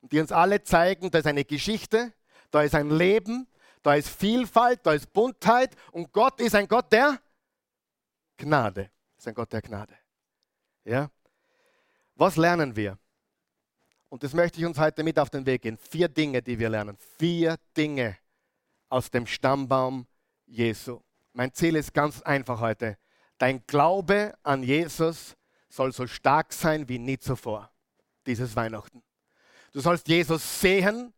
[0.00, 2.12] Und die uns alle zeigen, da ist eine Geschichte,
[2.50, 3.46] da ist ein Leben,
[3.82, 7.20] da ist Vielfalt, da ist Buntheit und Gott ist ein Gott der
[8.36, 8.90] Gnade.
[9.16, 9.94] Ist ein Gott der Gnade.
[10.84, 11.10] Ja?
[12.14, 12.98] Was lernen wir?
[14.08, 15.76] Und das möchte ich uns heute mit auf den Weg gehen.
[15.76, 16.96] Vier Dinge, die wir lernen.
[17.18, 18.16] Vier Dinge
[18.88, 20.06] aus dem Stammbaum
[20.46, 21.00] Jesu.
[21.32, 22.96] Mein Ziel ist ganz einfach heute.
[23.38, 25.36] Dein Glaube an Jesus
[25.68, 27.70] soll so stark sein wie nie zuvor,
[28.26, 29.02] dieses Weihnachten.
[29.72, 31.14] Du sollst Jesus sehen,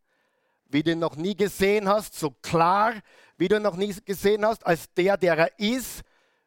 [0.67, 2.95] wie du ihn noch nie gesehen hast, so klar,
[3.39, 6.03] wie du ihn noch nie gesehen hast, als der, der er ist,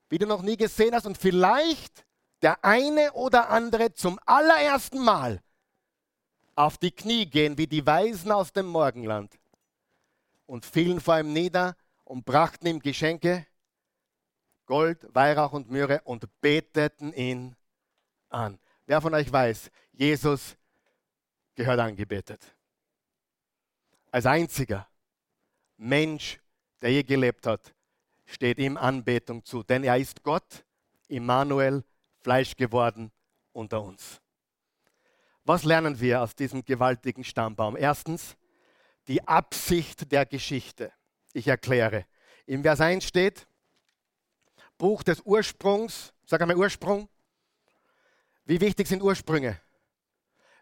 [0.10, 2.06] wie du noch nie gesehen hast und vielleicht
[2.42, 5.42] der eine oder andere zum allerersten Mal
[6.56, 9.40] auf die Knie gehen, wie die Weisen aus dem Morgenland
[10.46, 13.48] und fielen vor ihm nieder und brachten ihm Geschenke
[14.66, 17.56] Gold, Weihrauch und Myrrhe und beteten ihn
[18.30, 18.60] an.
[18.86, 20.56] Wer von euch weiß, Jesus
[21.56, 22.56] gehört angebetet.
[24.12, 24.88] Als einziger
[25.78, 26.40] Mensch,
[26.82, 27.74] der je gelebt hat,
[28.26, 30.66] steht ihm Anbetung zu, denn er ist Gott,
[31.08, 31.84] Immanuel,
[32.22, 33.12] Fleisch geworden
[33.52, 34.22] unter uns.
[35.44, 37.76] Was lernen wir aus diesem gewaltigen Stammbaum?
[37.76, 38.38] Erstens,
[39.08, 40.94] die Absicht der Geschichte.
[41.34, 42.06] Ich erkläre.
[42.46, 43.48] Im Vers 1 steht,
[44.78, 46.14] Buch des Ursprungs.
[46.26, 47.10] Sag einmal Ursprung.
[48.46, 49.60] Wie wichtig sind Ursprünge?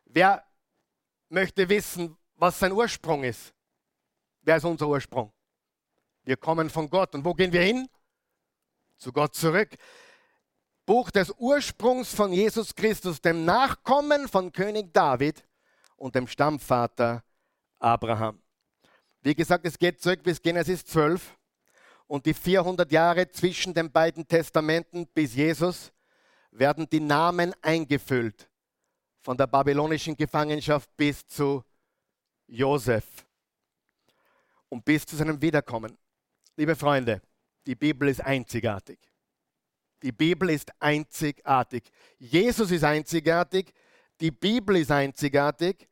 [0.06, 0.43] Wer
[1.30, 3.54] möchte wissen, was sein Ursprung ist?
[4.41, 5.32] Wer ist unser Ursprung?
[6.24, 7.15] Wir kommen von Gott.
[7.15, 7.88] Und wo gehen wir hin?
[8.97, 9.69] Zu Gott zurück.
[10.86, 15.47] Buch des Ursprungs von Jesus Christus, dem Nachkommen von König David
[15.95, 17.24] und dem Stammvater
[17.80, 18.41] Abraham.
[19.21, 21.38] Wie gesagt, es geht zurück bis Genesis 12
[22.12, 25.93] und die 400 Jahre zwischen den beiden Testamenten bis Jesus
[26.52, 28.50] werden die Namen eingefüllt.
[29.21, 31.63] Von der babylonischen Gefangenschaft bis zu
[32.47, 33.06] Josef
[34.67, 35.97] und bis zu seinem Wiederkommen.
[36.58, 37.21] Liebe Freunde,
[37.65, 39.00] die Bibel ist einzigartig.
[40.02, 41.89] Die Bibel ist einzigartig.
[42.19, 43.71] Jesus ist einzigartig.
[44.19, 45.88] Die Bibel ist einzigartig.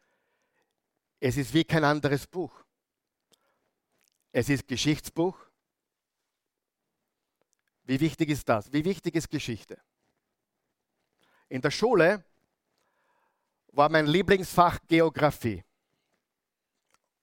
[1.21, 2.65] Es ist wie kein anderes Buch.
[4.33, 5.48] Es ist Geschichtsbuch.
[7.89, 8.71] Wie wichtig ist das?
[8.71, 9.75] Wie wichtig ist Geschichte?
[11.47, 12.23] In der Schule
[13.71, 15.63] war mein Lieblingsfach Geografie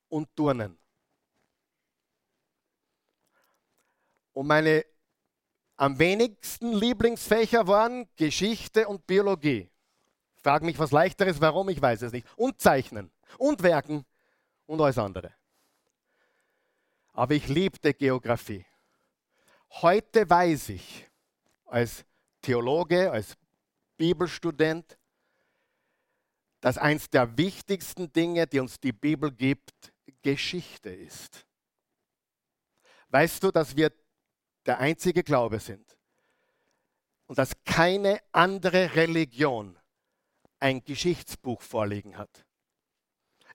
[0.09, 0.77] und Turnen.
[4.33, 4.85] Und meine
[5.77, 9.71] am wenigsten Lieblingsfächer waren Geschichte und Biologie.
[10.43, 12.27] Frag mich was leichteres, warum, ich weiß es nicht.
[12.35, 14.05] Und Zeichnen und Werken
[14.67, 15.33] und alles andere.
[17.13, 18.67] Aber ich liebte Geografie.
[19.71, 21.09] Heute weiß ich
[21.67, 22.05] als
[22.41, 23.37] Theologe, als
[23.97, 24.99] Bibelstudent,
[26.61, 31.47] dass eins der wichtigsten Dinge, die uns die Bibel gibt, Geschichte ist.
[33.09, 33.93] Weißt du, dass wir
[34.65, 35.97] der einzige Glaube sind
[37.27, 39.79] und dass keine andere Religion
[40.59, 42.46] ein Geschichtsbuch vorliegen hat?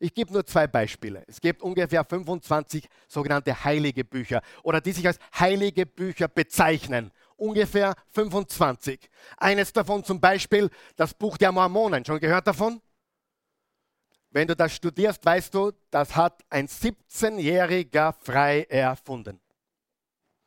[0.04, 1.24] Ich gebe nur zwei Beispiele.
[1.28, 7.12] Es gibt ungefähr 25 sogenannte heilige Bücher oder die sich als heilige Bücher bezeichnen.
[7.36, 9.00] Ungefähr 25.
[9.38, 12.04] Eines davon zum Beispiel das Buch der Mormonen.
[12.04, 12.82] Schon gehört davon?
[14.32, 19.40] Wenn du das studierst, weißt du, das hat ein 17-Jähriger frei erfunden.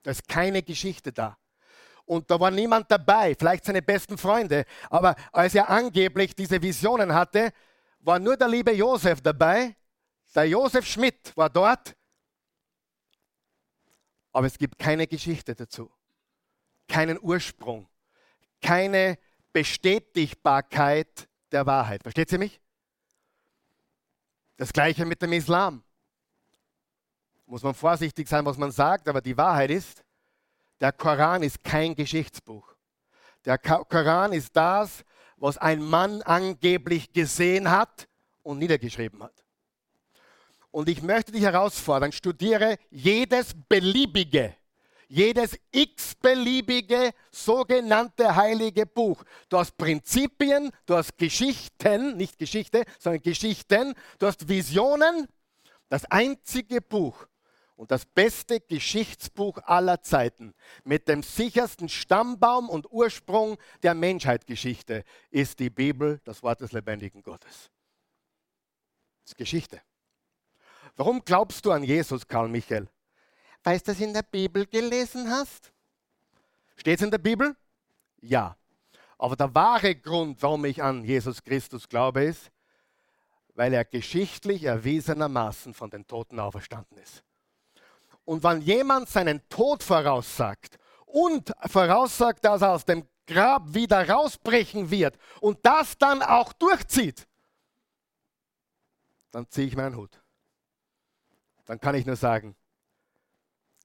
[0.02, 1.38] Da ist keine Geschichte da.
[2.06, 4.64] Und da war niemand dabei, vielleicht seine besten Freunde.
[4.90, 7.52] Aber als er angeblich diese Visionen hatte,
[8.04, 9.76] war nur der liebe Josef dabei.
[10.34, 11.96] Der Josef Schmidt war dort.
[14.32, 15.92] Aber es gibt keine Geschichte dazu,
[16.88, 17.88] keinen Ursprung,
[18.60, 19.16] keine
[19.52, 22.02] Bestätigbarkeit der Wahrheit.
[22.02, 22.60] Versteht ihr mich?
[24.56, 25.84] Das gleiche mit dem Islam.
[27.46, 30.04] Muss man vorsichtig sein, was man sagt, aber die Wahrheit ist,
[30.80, 32.74] der Koran ist kein Geschichtsbuch.
[33.44, 35.04] Der Koran ist das,
[35.44, 38.08] was ein Mann angeblich gesehen hat
[38.42, 39.44] und niedergeschrieben hat.
[40.70, 44.56] Und ich möchte dich herausfordern, studiere jedes beliebige,
[45.06, 49.22] jedes x-beliebige sogenannte heilige Buch.
[49.50, 55.28] Du hast Prinzipien, du hast Geschichten, nicht Geschichte, sondern Geschichten, du hast Visionen.
[55.90, 57.26] Das einzige Buch,
[57.76, 65.58] und das beste Geschichtsbuch aller Zeiten mit dem sichersten Stammbaum und Ursprung der Menschheitsgeschichte ist
[65.58, 67.70] die Bibel, das Wort des lebendigen Gottes.
[69.22, 69.80] Das ist Geschichte.
[70.96, 72.88] Warum glaubst du an Jesus, Karl Michael?
[73.64, 75.72] Weil du das in der Bibel gelesen hast?
[76.76, 77.56] Steht es in der Bibel?
[78.20, 78.56] Ja.
[79.18, 82.50] Aber der wahre Grund, warum ich an Jesus Christus glaube, ist,
[83.54, 87.24] weil er geschichtlich erwiesenermaßen von den Toten auferstanden ist.
[88.24, 94.90] Und wenn jemand seinen Tod voraussagt und voraussagt, dass er aus dem Grab wieder rausbrechen
[94.90, 97.26] wird und das dann auch durchzieht,
[99.30, 100.22] dann ziehe ich meinen Hut.
[101.64, 102.54] Dann kann ich nur sagen,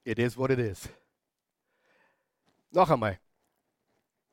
[0.04, 0.90] it is what it is.
[2.72, 3.20] Noch einmal,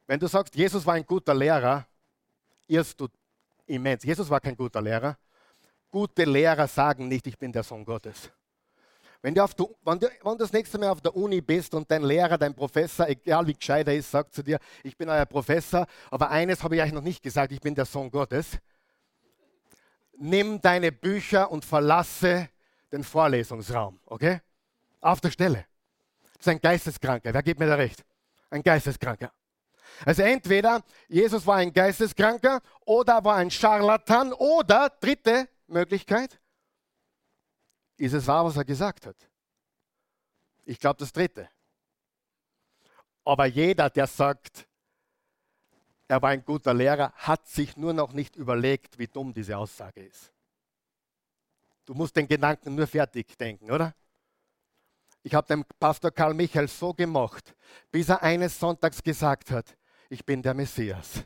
[0.06, 1.86] wenn du sagst, Jesus war ein guter Lehrer,
[2.66, 3.08] irrst du
[3.66, 4.02] immens.
[4.04, 5.18] Jesus war kein guter Lehrer.
[5.90, 8.30] Gute Lehrer sagen nicht, ich bin der Sohn Gottes.
[9.22, 11.90] Wenn du, der, wenn, du, wenn du, das nächste Mal auf der Uni bist und
[11.90, 15.26] dein Lehrer, dein Professor, egal wie gescheit er ist, sagt zu dir, ich bin euer
[15.26, 18.58] Professor, aber eines habe ich euch noch nicht gesagt, ich bin der Sohn Gottes.
[20.18, 22.48] Nimm deine Bücher und verlasse
[22.92, 24.40] den Vorlesungsraum, okay?
[25.00, 25.66] Auf der Stelle.
[26.34, 27.32] Das ist ein Geisteskranker.
[27.32, 28.04] Wer gibt mir da recht?
[28.50, 29.32] Ein Geisteskranker.
[30.04, 36.38] Also entweder Jesus war ein Geisteskranker oder war ein Scharlatan oder dritte Möglichkeit,
[37.96, 39.16] ist es wahr, was er gesagt hat?
[40.64, 41.48] Ich glaube das Dritte.
[43.24, 44.66] Aber jeder, der sagt,
[46.08, 50.04] er war ein guter Lehrer, hat sich nur noch nicht überlegt, wie dumm diese Aussage
[50.04, 50.32] ist.
[51.84, 53.94] Du musst den Gedanken nur fertig denken, oder?
[55.22, 57.54] Ich habe dem Pastor Karl Michael so gemacht,
[57.90, 59.76] bis er eines Sonntags gesagt hat,
[60.08, 61.24] ich bin der Messias.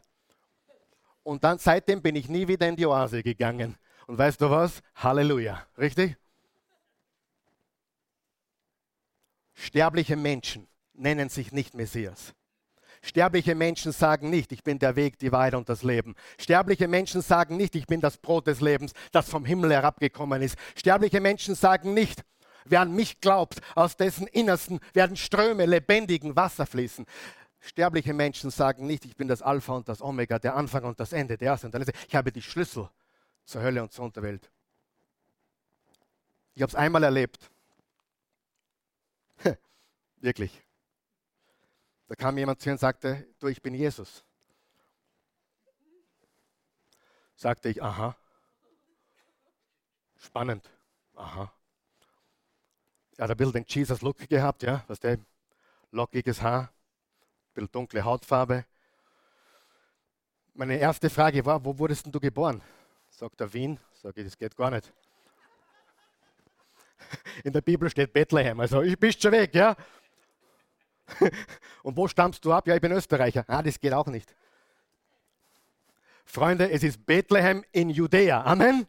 [1.22, 3.76] Und dann seitdem bin ich nie wieder in die Oase gegangen.
[4.06, 4.80] Und weißt du was?
[4.94, 5.66] Halleluja.
[5.76, 6.16] Richtig?
[9.60, 12.32] Sterbliche Menschen nennen sich nicht Messias.
[13.02, 16.14] Sterbliche Menschen sagen nicht, ich bin der Weg, die Wahrheit und das Leben.
[16.38, 20.56] Sterbliche Menschen sagen nicht, ich bin das Brot des Lebens, das vom Himmel herabgekommen ist.
[20.76, 22.24] Sterbliche Menschen sagen nicht,
[22.64, 27.04] wer an mich glaubt, aus dessen Innersten werden Ströme lebendigen Wasser fließen.
[27.60, 31.12] Sterbliche Menschen sagen nicht, ich bin das Alpha und das Omega, der Anfang und das
[31.12, 31.98] Ende, der Erste und der Letzte.
[32.08, 32.88] Ich habe die Schlüssel
[33.44, 34.50] zur Hölle und zur Unterwelt.
[36.54, 37.50] Ich habe es einmal erlebt.
[40.20, 40.62] Wirklich.
[42.08, 44.24] Da kam jemand zu mir und sagte, du, ich bin Jesus.
[47.36, 48.16] Sagte ich, aha.
[50.16, 50.68] Spannend.
[51.14, 51.52] Aha.
[53.16, 55.18] Er hat ein bisschen den Jesus-Look gehabt, ja, was der
[55.90, 58.64] lockiges Haar, ein bisschen dunkle Hautfarbe.
[60.54, 62.62] Meine erste Frage war, wo wurdest du geboren?
[63.08, 63.78] Sagt er Wien.
[63.94, 64.92] Sag ich, das geht gar nicht.
[67.44, 69.76] In der Bibel steht Bethlehem, also ich bist schon weg, ja.
[71.82, 72.66] Und wo stammst du ab?
[72.66, 73.44] Ja, ich bin Österreicher.
[73.48, 74.34] Ah, das geht auch nicht.
[76.24, 78.42] Freunde, es ist Bethlehem in Judäa.
[78.44, 78.86] Amen.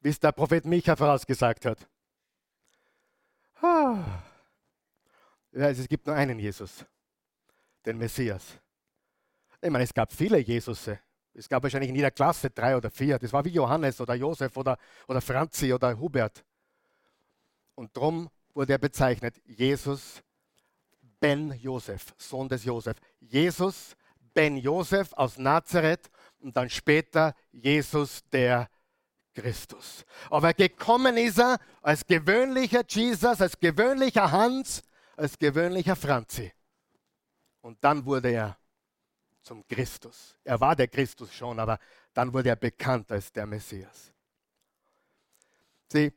[0.00, 1.86] Wie es der Prophet Micha vorausgesagt hat.
[3.60, 4.22] Ah.
[5.52, 6.84] Es gibt nur einen Jesus,
[7.84, 8.58] den Messias.
[9.60, 11.00] Ich meine, es gab viele Jesusse
[11.34, 13.18] Es gab wahrscheinlich in jeder Klasse drei oder vier.
[13.18, 14.76] Das war wie Johannes oder Josef oder,
[15.06, 16.44] oder Franzi oder Hubert.
[17.74, 20.22] Und darum wurde er bezeichnet Jesus
[21.20, 22.96] Ben Josef, Sohn des Josef.
[23.20, 23.96] Jesus
[24.34, 26.10] Ben Josef aus Nazareth
[26.40, 28.68] und dann später Jesus der
[29.34, 30.04] Christus.
[30.30, 34.82] Aber gekommen ist er als gewöhnlicher Jesus, als gewöhnlicher Hans,
[35.16, 36.52] als gewöhnlicher Franzi.
[37.60, 38.58] Und dann wurde er
[39.42, 40.36] zum Christus.
[40.44, 41.78] Er war der Christus schon, aber
[42.12, 44.12] dann wurde er bekannt als der Messias.
[45.90, 46.12] Sieh,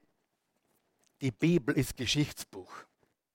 [1.21, 2.71] die Bibel ist Geschichtsbuch.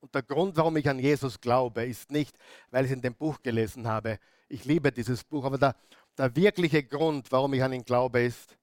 [0.07, 2.39] Und der Grund, warum ich an Jesus glaube, ist nicht,
[2.71, 4.21] weil ich es in dem Buch gelesen habe.
[4.49, 5.75] Ich liebe dieses Buch, aber der,
[6.17, 8.57] der wirkliche Grund, warum ich an ihn glaube, ist,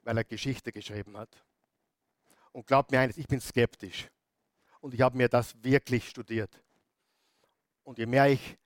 [0.00, 1.28] weil er Geschichte geschrieben hat.
[2.50, 4.08] Und glaubt mir eines, ich bin skeptisch.
[4.80, 6.62] Und ich habe mir das wirklich studiert.
[7.84, 8.56] Und je mehr ich,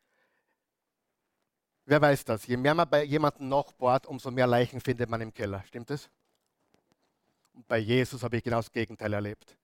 [1.85, 5.21] wer weiß das, je mehr man bei jemandem noch bohrt, umso mehr Leichen findet man
[5.21, 5.65] im Keller.
[5.67, 6.09] Stimmt es?
[7.55, 9.59] Und bei Jesus habe ich genau das Gegenteil erlebt.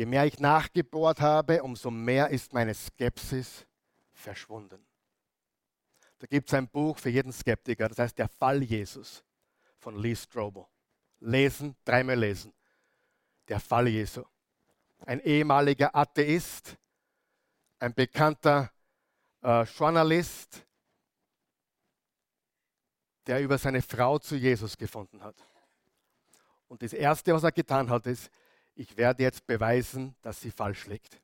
[0.00, 3.66] Je mehr ich nachgebohrt habe, umso mehr ist meine Skepsis
[4.14, 4.82] verschwunden.
[6.18, 9.22] Da gibt es ein Buch für jeden Skeptiker, das heißt Der Fall Jesus
[9.76, 10.64] von Lee Strobel.
[11.18, 12.54] Lesen, dreimal lesen.
[13.46, 14.24] Der Fall Jesu.
[15.00, 16.78] Ein ehemaliger Atheist,
[17.78, 18.72] ein bekannter
[19.42, 20.66] äh, Journalist,
[23.26, 25.36] der über seine Frau zu Jesus gefunden hat.
[26.68, 28.30] Und das Erste, was er getan hat, ist,
[28.80, 31.20] ich werde jetzt beweisen, dass sie falsch liegt.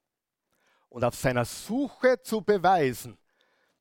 [0.90, 3.16] Und auf seiner Suche zu beweisen,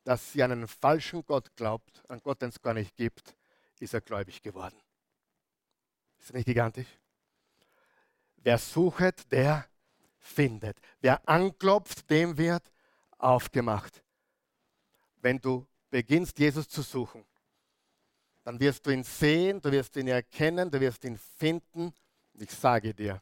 [0.06, 3.36] dass sie an einen falschen Gott glaubt, an Gott, den es gar nicht gibt,
[3.80, 4.80] ist er gläubig geworden.
[6.18, 6.88] Ist das nicht gigantisch?
[8.38, 9.68] Wer sucht, der
[10.20, 10.78] findet.
[11.02, 12.72] Wer anklopft, dem wird
[13.18, 14.02] aufgemacht.
[15.18, 17.26] Wenn du beginnst, Jesus zu suchen,
[18.46, 21.94] dann wirst du ihn sehen, du wirst ihn erkennen, du wirst ihn finden.
[22.36, 23.22] Ich sage dir,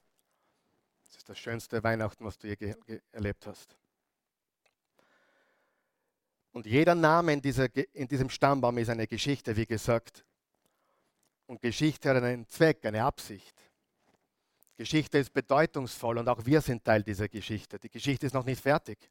[1.23, 2.75] ist das schönste Weihnachten, was du je
[3.13, 3.77] erlebt hast.
[6.51, 10.25] Und jeder Name in, dieser, in diesem Stammbaum ist eine Geschichte, wie gesagt.
[11.45, 13.55] Und Geschichte hat einen Zweck, eine Absicht.
[14.75, 17.79] Geschichte ist bedeutungsvoll und auch wir sind Teil dieser Geschichte.
[17.79, 19.09] Die Geschichte ist noch nicht fertig.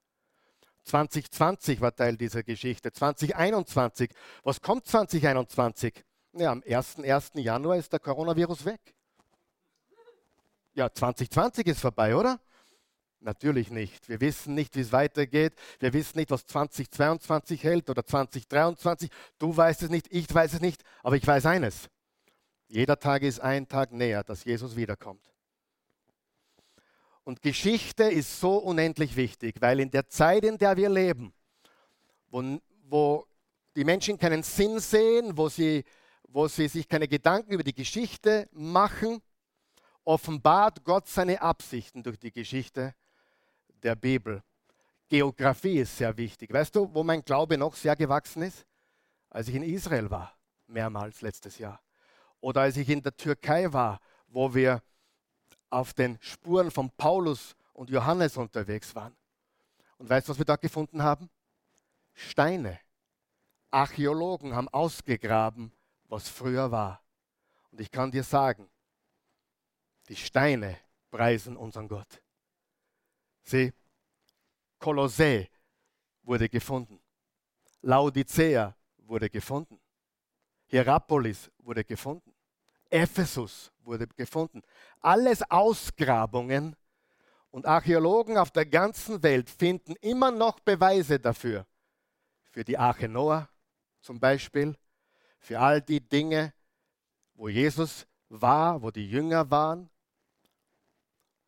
[0.85, 2.93] 2020 war Teil dieser Geschichte.
[2.93, 4.11] 2021.
[4.43, 6.05] Was kommt 2021?
[6.35, 6.99] Ja, am 1.
[6.99, 7.31] 1.
[7.37, 8.95] Januar ist der Coronavirus weg.
[10.75, 12.41] Ja, 2020 ist vorbei, oder?
[13.21, 14.09] Natürlich nicht.
[14.09, 15.55] Wir wissen nicht, wie es weitergeht.
[15.79, 19.11] Wir wissen nicht, was 2022 hält oder 2023.
[19.39, 21.89] Du weißt es nicht, ich weiß es nicht, aber ich weiß eines.
[22.69, 25.33] Jeder Tag ist ein Tag näher, dass Jesus wiederkommt.
[27.23, 31.33] Und Geschichte ist so unendlich wichtig, weil in der Zeit, in der wir leben,
[32.31, 32.59] wo,
[32.89, 33.27] wo
[33.77, 35.85] die Menschen keinen Sinn sehen, wo sie,
[36.25, 39.23] wo sie sich keine Gedanken über die Geschichte machen,
[40.05, 42.95] offenbart Gott seine Absichten durch die Geschichte
[43.83, 44.43] der Bibel.
[45.09, 46.53] Geografie ist sehr wichtig.
[46.53, 48.67] Weißt du, wo mein Glaube noch sehr gewachsen ist?
[49.31, 50.35] Als ich in Israel war,
[50.67, 51.81] mehrmals letztes Jahr.
[52.41, 54.83] Oder als ich in der Türkei war, wo wir
[55.71, 59.17] auf den Spuren von Paulus und Johannes unterwegs waren.
[59.99, 61.31] Und weißt du, was wir dort gefunden haben?
[62.15, 62.79] Steine.
[63.71, 65.73] Archäologen haben ausgegraben,
[66.09, 67.01] was früher war.
[67.71, 68.69] Und ich kann dir sagen,
[70.09, 70.79] die Steine
[71.11, 72.23] preisen unseren Gott.
[73.45, 73.73] Sieh,
[74.79, 75.47] Kolossä
[76.23, 77.01] wurde gefunden.
[77.83, 79.81] Laodicea wurde gefunden.
[80.67, 82.35] Hierapolis wurde gefunden.
[82.91, 84.63] Ephesus wurde gefunden.
[85.01, 86.77] Alles Ausgrabungen
[87.51, 91.67] und Archäologen auf der ganzen Welt finden immer noch Beweise dafür.
[92.51, 93.49] Für die Arche Noah
[94.01, 94.77] zum Beispiel,
[95.39, 96.53] für all die Dinge,
[97.35, 99.91] wo Jesus war, wo die Jünger waren,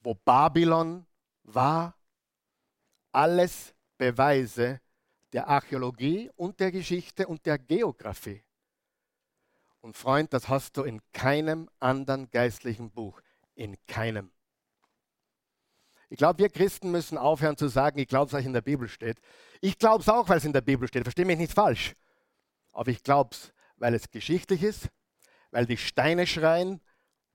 [0.04, 1.06] wo Babylon
[1.42, 1.96] war.
[3.12, 4.80] Alles Beweise
[5.32, 8.44] der Archäologie und der Geschichte und der Geografie.
[9.80, 13.20] Und Freund, das hast du in keinem anderen geistlichen Buch.
[13.54, 14.30] In keinem.
[16.08, 18.88] Ich glaube, wir Christen müssen aufhören zu sagen, ich glaube es, was in der Bibel
[18.88, 19.18] steht.
[19.60, 21.02] Ich glaube es auch, weil es in der Bibel steht.
[21.02, 21.94] Verstehe mich nicht falsch.
[22.72, 24.88] Aber ich glaube es, weil es geschichtlich ist,
[25.50, 26.80] weil die Steine schreien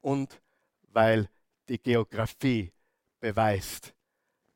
[0.02, 0.42] und
[0.88, 1.30] weil
[1.70, 2.74] die Geografie
[3.20, 3.94] beweist,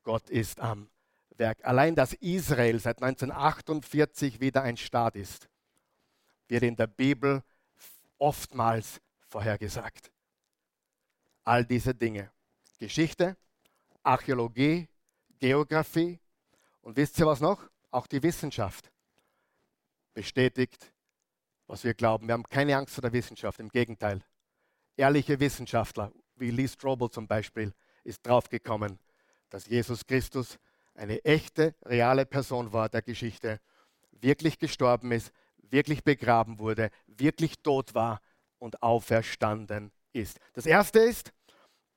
[0.02, 0.88] Gott ist am
[1.36, 1.64] Werk.
[1.64, 5.48] Allein, dass Israel seit 1948 wieder ein Staat ist,
[6.48, 7.42] wird in der Bibel
[8.18, 10.10] oftmals vorhergesagt.
[11.44, 12.30] All diese Dinge.
[12.78, 13.36] Geschichte,
[14.02, 14.88] Archäologie,
[15.38, 16.18] Geografie
[16.82, 17.68] und wisst ihr was noch?
[17.90, 18.90] Auch die Wissenschaft
[20.12, 20.94] bestätigt
[21.66, 22.26] was wir glauben.
[22.26, 24.20] Wir haben keine Angst vor der Wissenschaft, im Gegenteil.
[24.96, 27.72] Ehrliche Wissenschaftler, wie Lee Strobel zum Beispiel,
[28.02, 28.98] ist draufgekommen,
[29.50, 30.58] dass Jesus Christus
[30.94, 33.60] eine echte, reale Person war der Geschichte,
[34.10, 35.32] wirklich gestorben ist,
[35.70, 38.20] wirklich begraben wurde, wirklich tot war
[38.58, 40.38] und auferstanden ist.
[40.52, 41.32] Das erste ist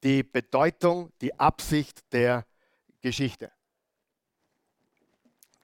[0.03, 2.45] die Bedeutung, die Absicht der
[3.01, 3.51] Geschichte.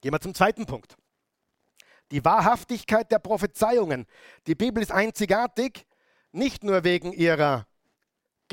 [0.01, 0.97] Gehen wir zum zweiten Punkt.
[2.11, 4.05] Die Wahrhaftigkeit der Prophezeiungen.
[4.45, 5.85] Die Bibel ist einzigartig,
[6.31, 7.65] nicht nur wegen ihrer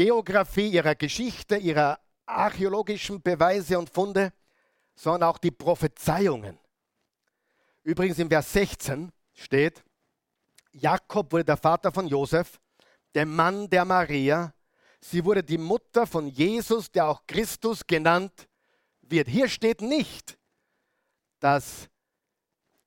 [0.00, 4.32] Geografie, ihrer Geschichte, ihrer archäologischen Beweise und Funde,
[4.94, 6.58] sondern auch die Prophezeiungen.
[7.82, 9.84] Übrigens im Vers 16 steht,
[10.72, 12.58] Jakob wurde der Vater von Josef,
[13.14, 14.54] der Mann der Maria.
[15.00, 18.48] Sie wurde die Mutter von Jesus, der auch Christus genannt
[19.02, 19.28] wird.
[19.28, 20.38] Hier steht nicht,
[21.40, 21.90] dass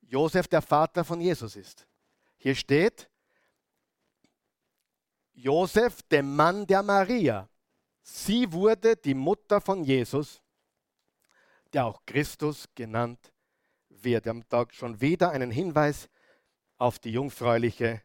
[0.01, 1.85] Josef der Vater von Jesus ist.
[2.37, 3.07] Hier steht,
[5.33, 7.49] Josef, der Mann der Maria.
[8.01, 10.41] Sie wurde die Mutter von Jesus,
[11.71, 13.31] der auch Christus genannt
[13.89, 14.25] wird.
[14.25, 16.09] Wir haben da schon wieder einen Hinweis
[16.77, 18.01] auf die jungfräuliche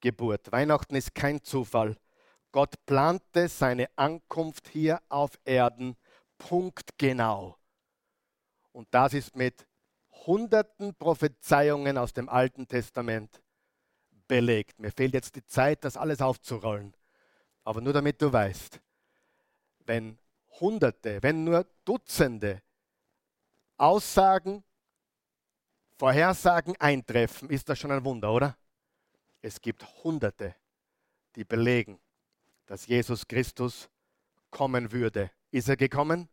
[0.00, 0.50] Geburt.
[0.52, 1.96] Weihnachten ist kein Zufall.
[2.50, 5.96] Gott plante seine Ankunft hier auf Erden
[6.36, 7.56] punktgenau.
[8.72, 9.66] Und das ist mit
[10.26, 13.40] hunderten Prophezeiungen aus dem Alten Testament
[14.32, 14.80] belegt.
[14.80, 16.94] Mir fehlt jetzt die Zeit, das alles aufzurollen.
[17.64, 18.80] Aber nur damit du weißt,
[19.84, 20.18] wenn
[20.58, 22.62] Hunderte, wenn nur Dutzende
[23.76, 24.64] Aussagen,
[25.98, 28.56] Vorhersagen eintreffen, ist das schon ein Wunder, oder?
[29.42, 30.54] Es gibt Hunderte,
[31.36, 32.00] die belegen,
[32.64, 33.90] dass Jesus Christus
[34.50, 35.30] kommen würde.
[35.50, 36.30] Ist er gekommen?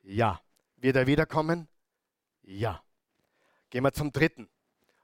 [0.00, 0.40] Ja.
[0.76, 1.68] Wird er wiederkommen?
[2.40, 2.82] Ja.
[3.68, 4.48] Gehen wir zum dritten.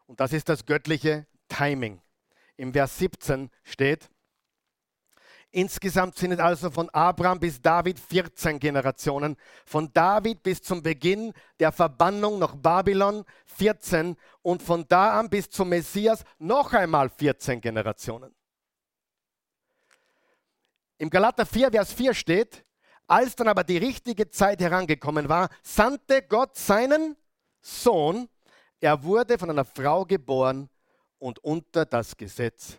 [0.06, 2.00] Und das ist das göttliche Timing.
[2.56, 4.10] Im Vers 17 steht,
[5.54, 9.36] Insgesamt sind es also von Abraham bis David 14 Generationen.
[9.64, 15.48] Von David bis zum Beginn der Verbannung nach Babylon 14 und von da an bis
[15.48, 18.34] zum Messias noch einmal 14 Generationen.
[20.98, 22.64] Im Galater 4, Vers 4 steht,
[23.06, 27.16] als dann aber die richtige Zeit herangekommen war, sandte Gott seinen
[27.60, 28.28] Sohn.
[28.80, 30.68] Er wurde von einer Frau geboren
[31.24, 32.78] und unter das Gesetz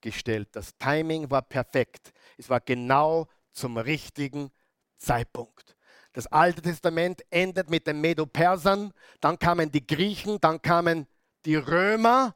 [0.00, 0.48] gestellt.
[0.50, 2.12] Das Timing war perfekt.
[2.36, 4.50] Es war genau zum richtigen
[4.96, 5.76] Zeitpunkt.
[6.12, 11.06] Das Alte Testament endet mit den Medo-Persern, dann kamen die Griechen, dann kamen
[11.44, 12.34] die Römer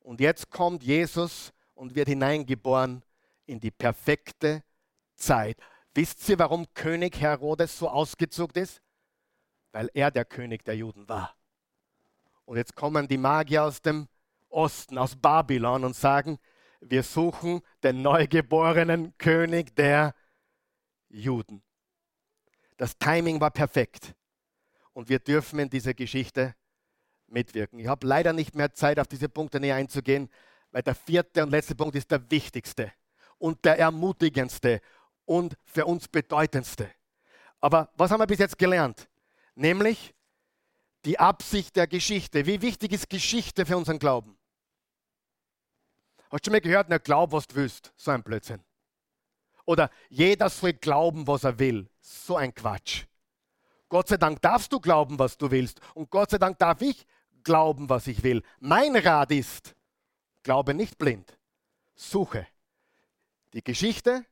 [0.00, 3.02] und jetzt kommt Jesus und wird hineingeboren
[3.44, 4.64] in die perfekte
[5.16, 5.58] Zeit.
[5.92, 8.80] Wisst ihr, warum König Herodes so ausgezuckt ist?
[9.70, 11.36] Weil er der König der Juden war.
[12.46, 14.08] Und jetzt kommen die Magier aus dem
[14.48, 16.38] Osten, aus Babylon und sagen,
[16.80, 20.14] wir suchen den neugeborenen König der
[21.08, 21.62] Juden.
[22.76, 24.14] Das Timing war perfekt
[24.92, 26.54] und wir dürfen in dieser Geschichte
[27.26, 27.78] mitwirken.
[27.78, 30.30] Ich habe leider nicht mehr Zeit, auf diese Punkte näher einzugehen,
[30.70, 32.92] weil der vierte und letzte Punkt ist der wichtigste
[33.38, 34.80] und der ermutigendste
[35.24, 36.90] und für uns bedeutendste.
[37.60, 39.08] Aber was haben wir bis jetzt gelernt?
[39.54, 40.14] Nämlich
[41.04, 42.46] die Absicht der Geschichte.
[42.46, 44.37] Wie wichtig ist Geschichte für unseren Glauben?
[46.30, 47.92] Hast du schon mal gehört, na glaub, was du willst?
[47.96, 48.60] So ein Blödsinn.
[49.64, 51.88] Oder jeder soll glauben, was er will.
[52.00, 53.04] So ein Quatsch.
[53.88, 55.80] Gott sei Dank darfst du glauben, was du willst.
[55.94, 57.06] Und Gott sei Dank darf ich
[57.42, 58.42] glauben, was ich will.
[58.60, 59.74] Mein Rat ist,
[60.42, 61.38] glaube nicht blind.
[61.94, 62.46] Suche.
[63.54, 64.24] Die Geschichte,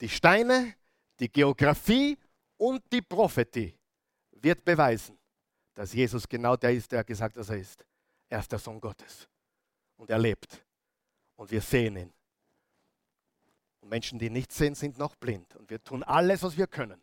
[0.00, 0.74] die Steine,
[1.18, 2.18] die Geografie
[2.56, 3.78] und die Prophetie
[4.32, 5.18] wird beweisen,
[5.74, 7.84] dass Jesus genau der ist, der gesagt hat, dass er ist.
[8.30, 9.28] Er ist der Sohn Gottes.
[9.98, 10.64] Und er lebt
[11.40, 12.12] und wir sehen ihn.
[13.80, 15.56] Und Menschen, die nicht sehen, sind noch blind.
[15.56, 17.00] Und wir tun alles, was wir können,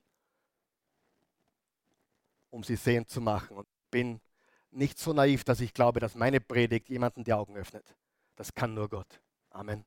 [2.51, 3.57] um sie sehend zu machen.
[3.57, 4.21] Und ich bin
[4.69, 7.95] nicht so naiv, dass ich glaube, dass meine Predigt jemanden die Augen öffnet.
[8.35, 9.19] Das kann nur Gott.
[9.49, 9.83] Amen.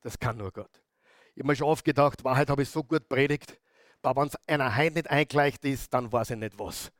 [0.00, 0.70] Das kann nur Gott.
[1.34, 3.58] Ich habe mir schon oft gedacht, Wahrheit habe ich so gut predigt,
[4.00, 6.92] aber wenn es einer Heim nicht eingleicht ist, dann weiß ich nicht was.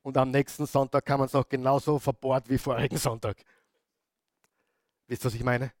[0.00, 3.44] Und am nächsten Sonntag kann man es auch genauso verbohrt wie vorigen Sonntag.
[5.08, 5.72] Wisst ihr, was ich meine?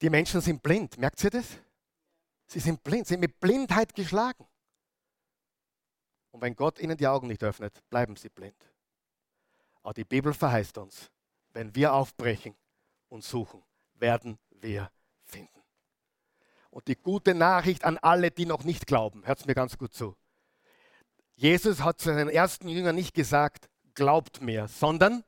[0.00, 0.98] Die Menschen sind blind.
[0.98, 1.46] Merkt ihr das?
[2.46, 4.46] Sie sind blind, sie sind mit Blindheit geschlagen.
[6.32, 8.70] Und wenn Gott ihnen die Augen nicht öffnet, bleiben sie blind.
[9.82, 11.10] Aber die Bibel verheißt uns,
[11.52, 12.54] wenn wir aufbrechen
[13.08, 13.62] und suchen,
[13.94, 14.90] werden wir
[15.24, 15.62] finden.
[16.70, 19.92] Und die gute Nachricht an alle, die noch nicht glauben, hört es mir ganz gut
[19.94, 20.16] zu.
[21.34, 25.24] Jesus hat seinen ersten Jüngern nicht gesagt, glaubt mir, sondern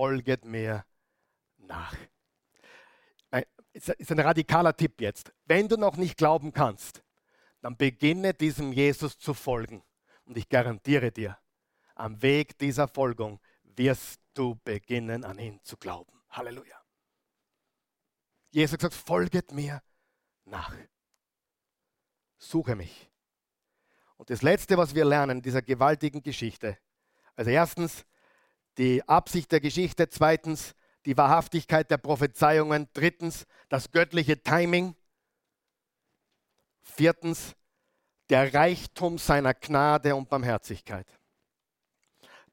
[0.00, 0.86] folget mir
[1.58, 1.94] nach.
[3.74, 5.30] Ist ein radikaler Tipp jetzt.
[5.44, 7.04] Wenn du noch nicht glauben kannst,
[7.60, 9.84] dann beginne diesem Jesus zu folgen.
[10.24, 11.36] Und ich garantiere dir,
[11.94, 16.18] am Weg dieser Folgung wirst du beginnen, an ihn zu glauben.
[16.30, 16.82] Halleluja.
[18.52, 19.82] Jesus gesagt, folget mir
[20.46, 20.74] nach.
[22.38, 23.10] Suche mich.
[24.16, 26.78] Und das Letzte, was wir lernen in dieser gewaltigen Geschichte,
[27.36, 28.06] also erstens
[28.78, 30.74] die Absicht der Geschichte, zweitens
[31.06, 34.94] die Wahrhaftigkeit der Prophezeiungen, drittens das göttliche Timing,
[36.82, 37.54] viertens
[38.28, 41.06] der Reichtum seiner Gnade und Barmherzigkeit.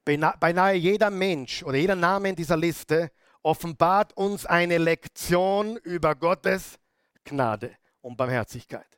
[0.04, 3.12] Beinahe jeder Mensch oder jeder Name in dieser Liste
[3.44, 6.80] offenbart uns eine Lektion über Gottes
[7.24, 8.97] Gnade und Barmherzigkeit.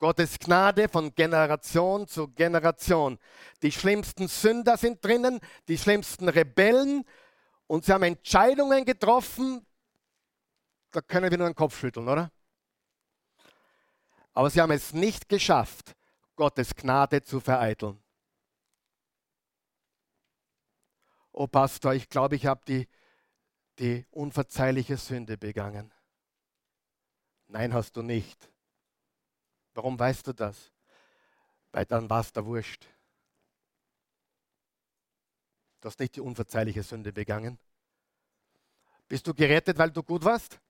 [0.00, 3.18] Gottes Gnade von Generation zu Generation.
[3.62, 7.04] Die schlimmsten Sünder sind drinnen, die schlimmsten Rebellen
[7.66, 9.64] und sie haben Entscheidungen getroffen,
[10.90, 12.32] da können wir nur den Kopf schütteln, oder?
[14.32, 15.94] Aber sie haben es nicht geschafft,
[16.34, 18.02] Gottes Gnade zu vereiteln.
[21.30, 22.88] Oh Pastor, ich glaube, ich habe die,
[23.78, 25.92] die unverzeihliche Sünde begangen.
[27.48, 28.49] Nein, hast du nicht.
[29.74, 30.70] Warum weißt du das?
[31.72, 32.86] Weil dann war es der Wurscht.
[35.80, 37.58] Du hast nicht die unverzeihliche Sünde begangen.
[39.08, 40.60] Bist du gerettet, weil du gut warst?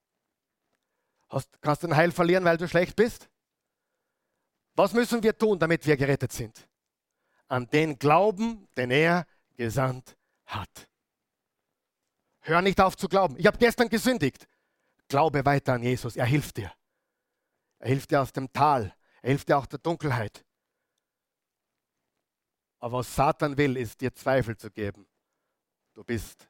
[1.29, 3.29] Hast, kannst du ein Heil verlieren, weil du schlecht bist?
[4.75, 6.69] Was müssen wir tun, damit wir gerettet sind?
[7.49, 9.27] An den Glauben, den er
[9.57, 10.89] gesandt hat.
[12.41, 13.37] Hör nicht auf zu glauben.
[13.39, 14.47] Ich habe gestern gesündigt.
[15.09, 16.17] Glaube weiter an Jesus.
[16.17, 16.73] Er hilft dir.
[17.81, 18.95] Er hilft dir aus dem Tal.
[19.23, 20.45] Er hilft dir auch der Dunkelheit.
[22.79, 25.07] Aber was Satan will, ist dir Zweifel zu geben.
[25.95, 26.49] Du bist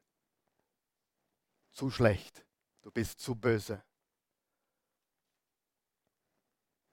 [1.72, 2.44] zu schlecht.
[2.82, 3.82] Du bist zu böse.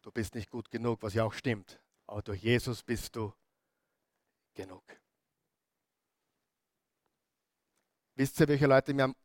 [0.01, 1.79] Du bist nicht gut genug, was ja auch stimmt.
[2.05, 3.33] Aber durch Jesus bist du
[4.53, 4.83] genug.
[8.15, 9.15] Wisst ihr, welche Leute mir am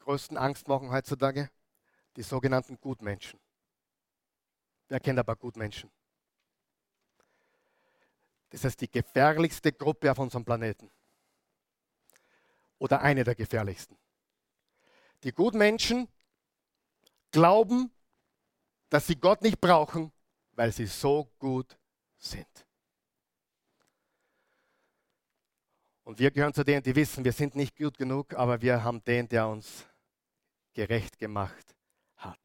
[0.00, 1.50] größten Angst machen heutzutage?
[2.16, 3.41] Die sogenannten Gutmenschen.
[4.88, 5.90] Wer kennt aber Gutmenschen?
[8.50, 10.90] Das heißt die gefährlichste Gruppe auf unserem Planeten.
[12.78, 13.96] Oder eine der gefährlichsten.
[15.24, 16.08] Die Gutmenschen
[17.30, 17.90] glauben,
[18.90, 20.12] dass sie Gott nicht brauchen,
[20.52, 21.78] weil sie so gut
[22.18, 22.66] sind.
[26.04, 29.02] Und wir gehören zu denen, die wissen, wir sind nicht gut genug, aber wir haben
[29.04, 29.86] den, der uns
[30.74, 31.74] gerecht gemacht
[32.16, 32.40] hat.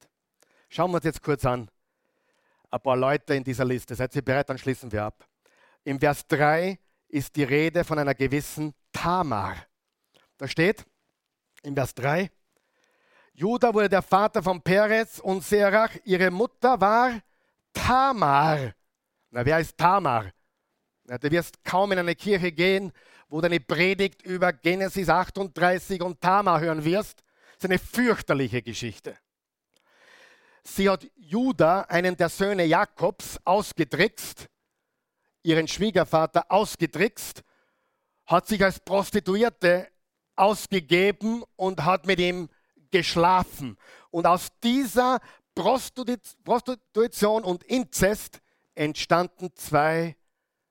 [0.70, 1.70] Schauen wir uns jetzt kurz an,
[2.70, 3.96] ein paar Leute in dieser Liste.
[3.96, 4.50] Seid ihr bereit?
[4.50, 5.28] Dann schließen wir ab.
[5.84, 9.56] Im Vers 3 ist die Rede von einer gewissen Tamar.
[10.38, 10.86] Da steht
[11.64, 12.30] im Vers 3,
[13.34, 15.92] Judah wurde der Vater von Perez und Serach.
[16.06, 17.22] Ihre Mutter war
[17.72, 18.74] Tamar.
[19.30, 20.32] Na, wer ist Tamar?
[21.04, 22.92] Na, du wirst kaum in eine Kirche gehen,
[23.30, 27.24] wo du eine Predigt über Genesis 38 und Tamar hören wirst.
[27.56, 29.16] Das ist eine fürchterliche Geschichte.
[30.68, 34.48] Sie hat Judah, einen der Söhne Jakobs, ausgetrickst
[35.48, 37.42] ihren Schwiegervater ausgetrickst,
[38.26, 39.90] hat sich als Prostituierte
[40.36, 42.50] ausgegeben und hat mit ihm
[42.92, 43.78] geschlafen.
[44.12, 45.20] Und aus dieser
[45.56, 48.42] Prostitution und Inzest
[48.76, 50.18] entstanden zwei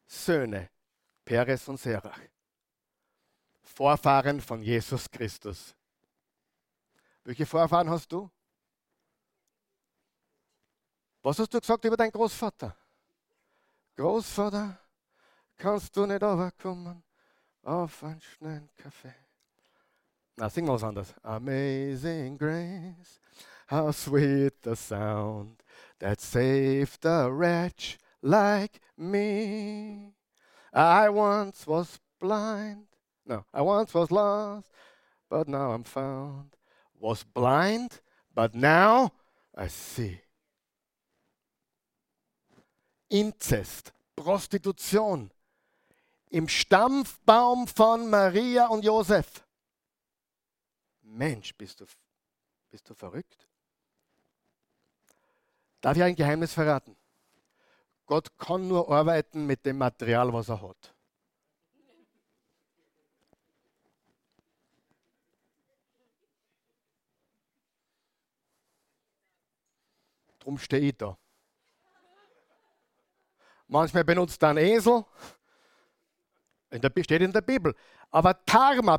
[0.05, 0.69] Söhne,
[1.25, 2.21] Peres und Serach,
[3.63, 5.75] Vorfahren von Jesus Christus.
[7.25, 8.31] Welche Vorfahren hast du?
[11.27, 12.73] Was hast du gesagt über deinen Großvater?
[13.97, 14.79] Großvater,
[15.57, 17.03] kannst du nicht runterkommen
[17.65, 19.13] auf einen schnellen Kaffee?
[20.37, 21.13] Na, sing mal was anderes.
[21.25, 23.19] Amazing grace,
[23.69, 25.65] how sweet the sound
[25.99, 30.15] that saved a wretch like me.
[30.73, 32.87] I once was blind,
[33.25, 34.71] no, I once was lost,
[35.29, 36.57] but now I'm found.
[37.01, 38.01] Was blind,
[38.33, 39.11] but now
[39.57, 40.21] I see.
[43.09, 45.31] Inzest, Prostitution
[46.31, 49.45] im Stammbaum von Maria und Josef.
[51.03, 51.87] Mensch, bist du,
[52.71, 53.49] bist du verrückt?
[55.81, 56.97] Darf ich ein Geheimnis verraten?
[58.07, 60.95] Gott kann nur arbeiten mit dem Material, was er hat.
[70.41, 71.19] Drum stehe ich da.
[73.69, 75.05] Manchmal benutzt er einen Esel.
[76.71, 77.75] In der, steht in der Bibel.
[78.11, 78.99] Aber Tarma,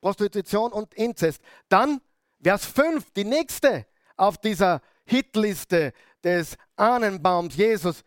[0.00, 1.42] Prostitution, und Inzest.
[1.68, 2.00] Dann
[2.42, 3.86] Vers 5, die nächste
[4.16, 5.92] auf dieser Hitliste
[6.22, 8.02] des Ahnenbaums Jesus.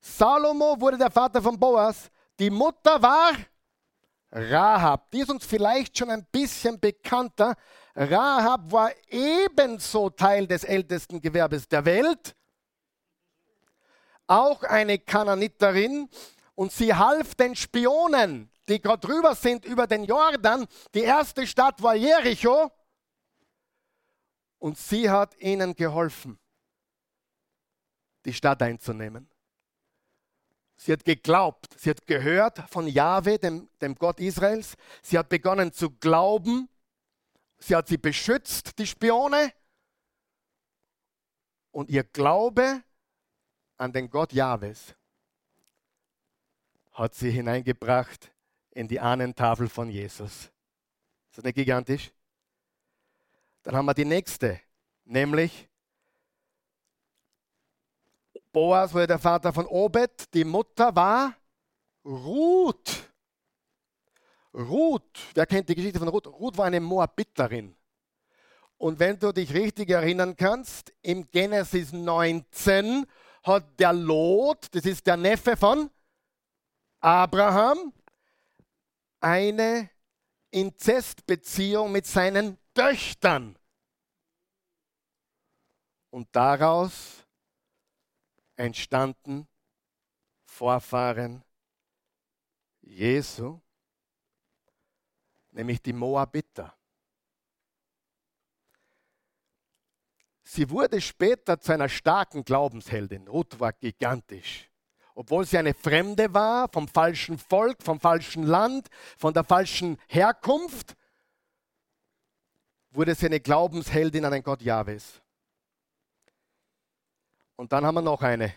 [0.00, 2.10] Salomo wurde der Vater von Boas.
[2.38, 3.32] Die Mutter war
[4.30, 5.10] Rahab.
[5.10, 7.54] Die ist uns vielleicht schon ein bisschen bekannter.
[7.94, 12.34] Rahab war ebenso Teil des ältesten Gewerbes der Welt.
[14.26, 16.08] Auch eine Kananiterin.
[16.54, 20.66] Und sie half den Spionen, die gerade drüber sind über den Jordan.
[20.94, 22.70] Die erste Stadt war Jericho.
[24.58, 26.38] Und sie hat ihnen geholfen,
[28.24, 29.28] die Stadt einzunehmen.
[30.76, 34.74] Sie hat geglaubt, sie hat gehört von Jahwe, dem, dem Gott Israels.
[35.02, 36.68] Sie hat begonnen zu glauben.
[37.58, 39.52] Sie hat sie beschützt, die Spione.
[41.70, 42.82] Und ihr Glaube
[43.76, 44.94] an den Gott Jahwes
[46.92, 48.30] hat sie hineingebracht
[48.70, 50.50] in die Ahnentafel von Jesus.
[51.30, 52.12] Ist das nicht gigantisch?
[53.62, 54.60] Dann haben wir die nächste,
[55.04, 55.68] nämlich
[58.52, 61.34] Boas wurde der Vater von Obed, die Mutter war
[62.04, 63.10] Ruth.
[64.52, 66.26] Ruth, wer kennt die Geschichte von Ruth?
[66.26, 67.74] Ruth war eine Moabiterin.
[68.76, 73.06] Und wenn du dich richtig erinnern kannst, im Genesis 19
[73.42, 75.90] hat der Lot, das ist der Neffe von
[77.00, 77.92] Abraham,
[79.20, 79.90] eine
[80.50, 83.58] Inzestbeziehung mit seinen Töchtern.
[86.10, 87.26] Und daraus
[88.56, 89.48] entstanden
[90.44, 91.42] Vorfahren
[92.82, 93.60] Jesu,
[95.50, 96.76] nämlich die Moabiter.
[100.54, 103.26] Sie wurde später zu einer starken Glaubensheldin.
[103.26, 104.68] Ruth war gigantisch.
[105.14, 110.94] Obwohl sie eine Fremde war, vom falschen Volk, vom falschen Land, von der falschen Herkunft,
[112.90, 115.22] wurde sie eine Glaubensheldin an den Gott Jahwes.
[117.56, 118.52] Und dann haben wir noch eine,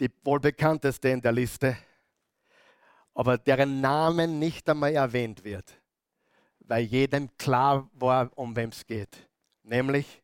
[0.00, 1.76] die wohl bekannteste in der Liste,
[3.14, 5.80] aber deren Namen nicht einmal erwähnt wird,
[6.58, 9.28] weil jedem klar war, um wem es geht.
[9.62, 10.20] Nämlich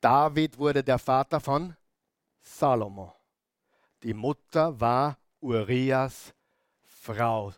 [0.00, 1.76] David wurde der Vater von
[2.40, 3.12] Salomo.
[4.02, 6.32] Die Mutter war Urias
[6.84, 7.52] Frau.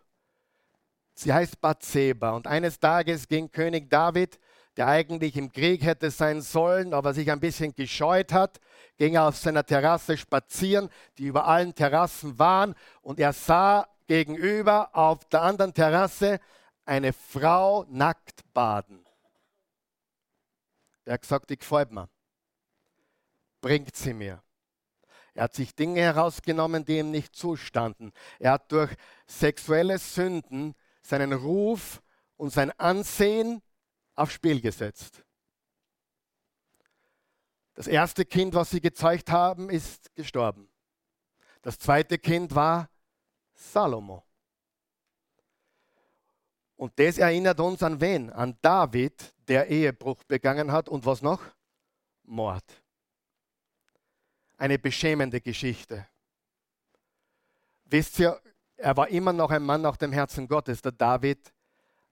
[1.14, 4.38] Sie heißt Bathseba und eines Tages ging König David
[4.76, 8.60] der eigentlich im Krieg hätte sein sollen, aber sich ein bisschen gescheut hat,
[8.96, 10.88] ging auf seiner Terrasse spazieren,
[11.18, 16.40] die über allen Terrassen waren, und er sah gegenüber auf der anderen Terrasse
[16.84, 19.04] eine Frau nackt baden.
[21.04, 22.08] Er hat gesagt, die gefällt mir.
[23.60, 24.42] Bringt sie mir.
[25.34, 28.12] Er hat sich Dinge herausgenommen, die ihm nicht zustanden.
[28.38, 28.94] Er hat durch
[29.26, 32.02] sexuelle Sünden seinen Ruf
[32.36, 33.62] und sein Ansehen
[34.14, 35.24] aufs Spiel gesetzt.
[37.74, 40.68] Das erste Kind, was sie gezeigt haben, ist gestorben.
[41.62, 42.90] Das zweite Kind war
[43.54, 44.24] Salomo.
[46.76, 48.30] Und das erinnert uns an wen?
[48.30, 51.42] An David, der Ehebruch begangen hat und was noch?
[52.24, 52.79] Mord.
[54.60, 56.06] Eine beschämende Geschichte.
[57.86, 58.38] Wisst ihr,
[58.76, 61.50] er war immer noch ein Mann nach dem Herzen Gottes, der David,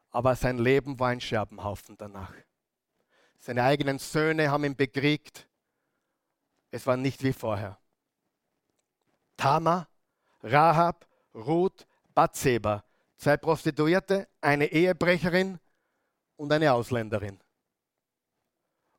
[0.09, 2.33] aber sein Leben war ein Scherbenhaufen danach.
[3.39, 5.47] Seine eigenen Söhne haben ihn bekriegt.
[6.71, 7.79] Es war nicht wie vorher.
[9.37, 9.87] Tama,
[10.43, 12.83] Rahab, Ruth, Bathseba,
[13.19, 15.61] zwei Prostituierte, eine Ehebrecherin
[16.39, 17.39] und eine Ausländerin.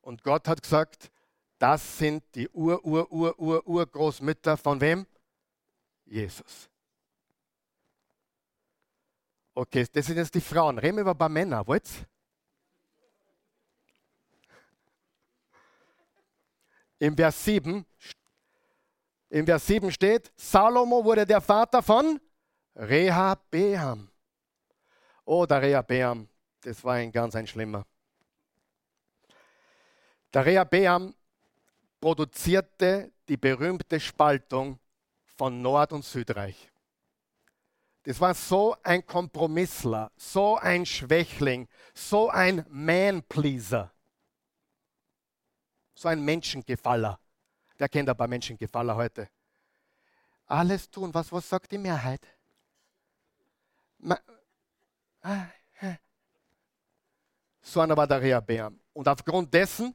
[0.01, 1.11] Und Gott hat gesagt,
[1.59, 5.05] das sind die Ur-Ur-Ur-Ur-Urgroßmütter von wem?
[6.05, 6.69] Jesus.
[9.53, 10.79] Okay, das sind jetzt die Frauen.
[10.79, 11.87] Reden wir über ein paar Männer, wollt
[17.01, 17.85] Im Vers 7,
[19.29, 22.19] im Vers 7 steht, Salomo wurde der Vater von
[22.75, 24.11] Rehabeam.
[25.23, 26.27] Oh, der Rehabeam,
[26.59, 27.85] das war ein ganz ein schlimmer.
[30.33, 31.15] Der Rehabeam
[31.99, 34.79] produzierte die berühmte Spaltung
[35.37, 36.69] von Nord- und Südreich.
[38.03, 43.91] Das war so ein Kompromissler, so ein Schwächling, so ein Man-Pleaser,
[45.93, 47.19] so ein Menschengefaller.
[47.77, 49.29] Der kennt ein paar Menschengefaller heute.
[50.45, 52.25] Alles tun, was, was sagt die Mehrheit?
[57.61, 58.79] So einer war der Rehabeam.
[58.93, 59.93] Und aufgrund dessen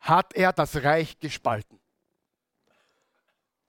[0.00, 1.78] hat er das Reich gespalten.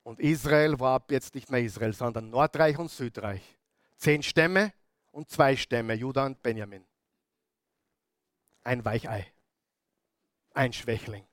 [0.04, 3.58] Und Israel war ab jetzt nicht mehr Israel, sondern Nordreich und Südreich.
[3.98, 4.74] Zehn Stämme
[5.12, 6.84] und zwei Stämme, Judah und Benjamin.
[8.64, 9.32] Ein Weichei,
[10.54, 11.26] ein Schwächling.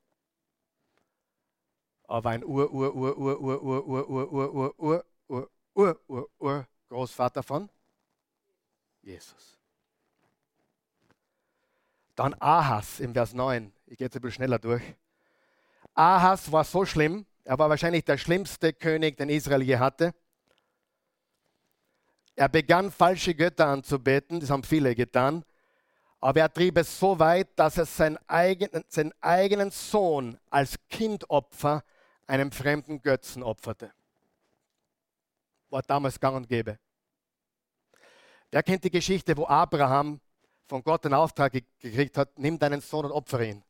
[2.04, 6.00] Aber ein Ur, Ur, Ur, Ur, Ur, Ur, Ur, Ur, Ur, Ur, Ur, Ur, Ur,
[6.08, 7.70] Ur, Ur, Großvater von
[9.02, 9.58] Jesus.
[12.14, 13.72] Dann Ahas im Vers 9.
[13.90, 14.82] Ich gehe jetzt ein bisschen schneller durch.
[15.94, 20.14] Ahas war so schlimm, er war wahrscheinlich der schlimmste König, den Israel je hatte.
[22.36, 25.42] Er begann falsche Götter anzubeten, das haben viele getan,
[26.20, 31.82] aber er trieb es so weit, dass er seinen eigenen, seinen eigenen Sohn als Kindopfer
[32.26, 33.90] einem fremden Götzen opferte.
[35.70, 36.78] War damals gang und gäbe.
[38.50, 40.20] Wer kennt die Geschichte, wo Abraham
[40.66, 43.64] von Gott den Auftrag gekriegt hat, nimm deinen Sohn und opfere ihn.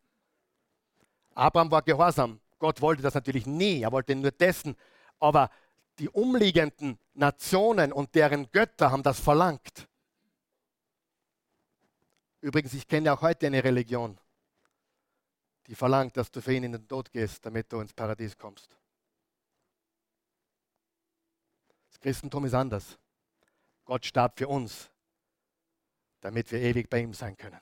[1.38, 2.40] Abraham war gehorsam.
[2.58, 4.76] Gott wollte das natürlich nie, er wollte nur dessen.
[5.20, 5.50] Aber
[5.98, 9.88] die umliegenden Nationen und deren Götter haben das verlangt.
[12.40, 14.18] Übrigens, ich kenne auch heute eine Religion,
[15.66, 18.76] die verlangt, dass du für ihn in den Tod gehst, damit du ins Paradies kommst.
[21.88, 22.98] Das Christentum ist anders.
[23.84, 24.90] Gott starb für uns,
[26.20, 27.60] damit wir ewig bei ihm sein können.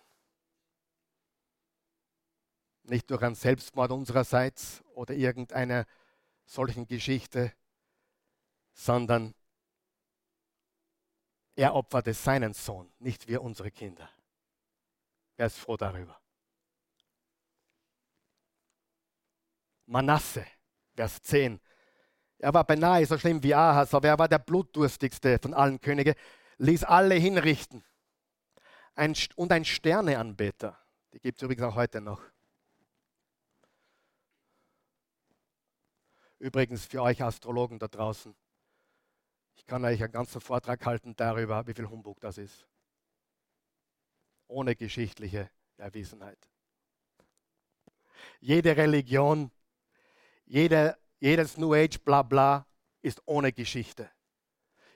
[2.88, 5.86] Nicht durch einen Selbstmord unsererseits oder irgendeiner
[6.44, 7.52] solchen Geschichte,
[8.72, 9.34] sondern
[11.56, 14.08] er opferte seinen Sohn, nicht wir unsere Kinder.
[15.36, 16.20] Wer ist froh darüber?
[19.86, 20.46] Manasse,
[20.94, 21.60] Vers 10.
[22.38, 26.14] Er war beinahe so schlimm wie Ahas, aber er war der blutdurstigste von allen Königen,
[26.58, 27.84] ließ alle hinrichten.
[28.94, 30.78] Ein, und ein Sterneanbeter,
[31.12, 32.20] die gibt es übrigens auch heute noch.
[36.38, 38.34] Übrigens für euch Astrologen da draußen,
[39.54, 42.66] ich kann euch einen ganzen Vortrag halten darüber, wie viel Humbug das ist.
[44.48, 46.38] Ohne geschichtliche Erwiesenheit.
[48.40, 49.50] Jede Religion
[50.46, 52.66] jeder, jedes New Age Blabla
[53.02, 54.08] ist ohne Geschichte.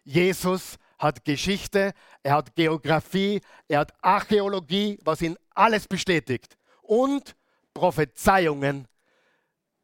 [0.05, 6.57] Jesus hat Geschichte, er hat Geografie, er hat Archäologie, was ihn alles bestätigt.
[6.83, 7.35] Und
[7.75, 8.87] Prophezeiungen,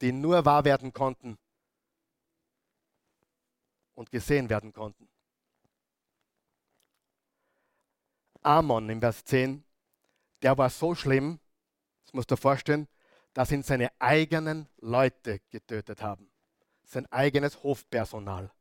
[0.01, 1.37] die nur wahr werden konnten
[3.97, 5.09] und gesehen werden konnten.
[8.43, 9.65] Amon im Vers 10,
[10.43, 11.41] der war so schlimm,
[12.05, 12.87] das musst du dir vorstellen,
[13.35, 16.31] dass ihn seine eigenen Leute getötet haben.
[16.85, 18.53] Sein eigenes Hofpersonal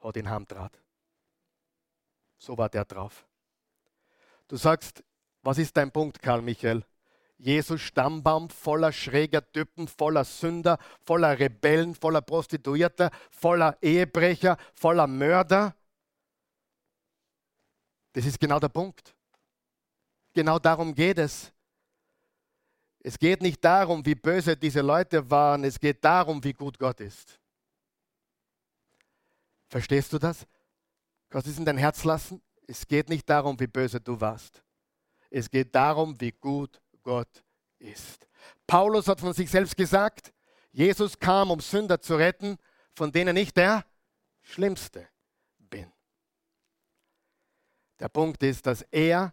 [0.00, 0.80] hat ihn heimtrat.
[2.38, 3.26] So war der drauf.
[4.46, 5.04] Du sagst,
[5.42, 6.84] was ist dein Punkt, Karl Michael?
[7.38, 15.74] Jesus Stammbaum voller schräger Typen, voller Sünder, voller Rebellen, voller Prostituierter, voller Ehebrecher, voller Mörder.
[18.12, 19.14] Das ist genau der Punkt.
[20.34, 21.52] Genau darum geht es.
[23.00, 27.00] Es geht nicht darum, wie böse diese Leute waren, es geht darum, wie gut Gott
[27.00, 27.40] ist.
[29.68, 30.46] Verstehst du das?
[31.30, 32.42] Kannst du es in dein Herz lassen?
[32.66, 34.62] Es geht nicht darum, wie böse du warst.
[35.30, 37.42] Es geht darum, wie gut Gott
[37.78, 38.28] ist.
[38.66, 40.30] Paulus hat von sich selbst gesagt,
[40.72, 42.58] Jesus kam, um Sünder zu retten,
[42.94, 43.86] von denen ich der
[44.42, 45.08] Schlimmste
[45.58, 45.90] bin.
[47.98, 49.32] Der Punkt ist, dass er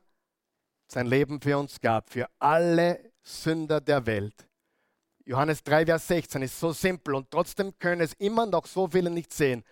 [0.87, 4.47] sein Leben für uns gab, für alle Sünder der Welt.
[5.25, 9.09] Johannes 3, Vers 16 ist so simpel und trotzdem können es immer noch so viele
[9.09, 9.65] nicht sehen.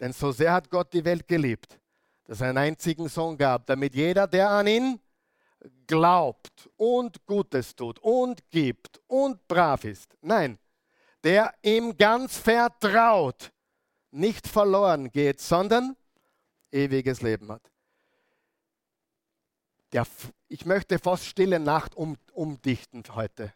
[0.00, 1.78] Denn so sehr hat Gott die Welt geliebt,
[2.24, 5.00] dass er einen einzigen Sohn gab, damit jeder, der an ihn
[5.86, 10.58] glaubt und Gutes tut und gibt und brav ist, nein,
[11.22, 13.52] der ihm ganz vertraut,
[14.10, 15.96] nicht verloren geht, sondern
[16.70, 17.70] ewiges Leben hat.
[19.92, 20.06] Der,
[20.48, 23.54] ich möchte fast stille Nacht um, umdichten heute.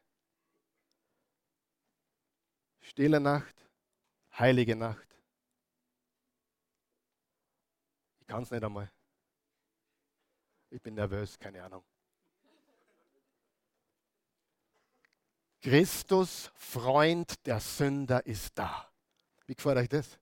[2.81, 3.69] Stille Nacht,
[4.39, 5.07] heilige Nacht.
[8.21, 8.91] Ich kann es nicht einmal.
[10.71, 11.85] Ich bin nervös, keine Ahnung.
[15.61, 18.91] Christus, Freund der Sünder, ist da.
[19.47, 20.19] Wie gefällt euch das?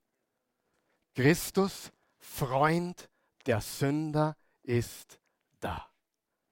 [1.14, 3.08] Christus, Freund
[3.46, 5.18] der Sünder, ist
[5.60, 5.88] da.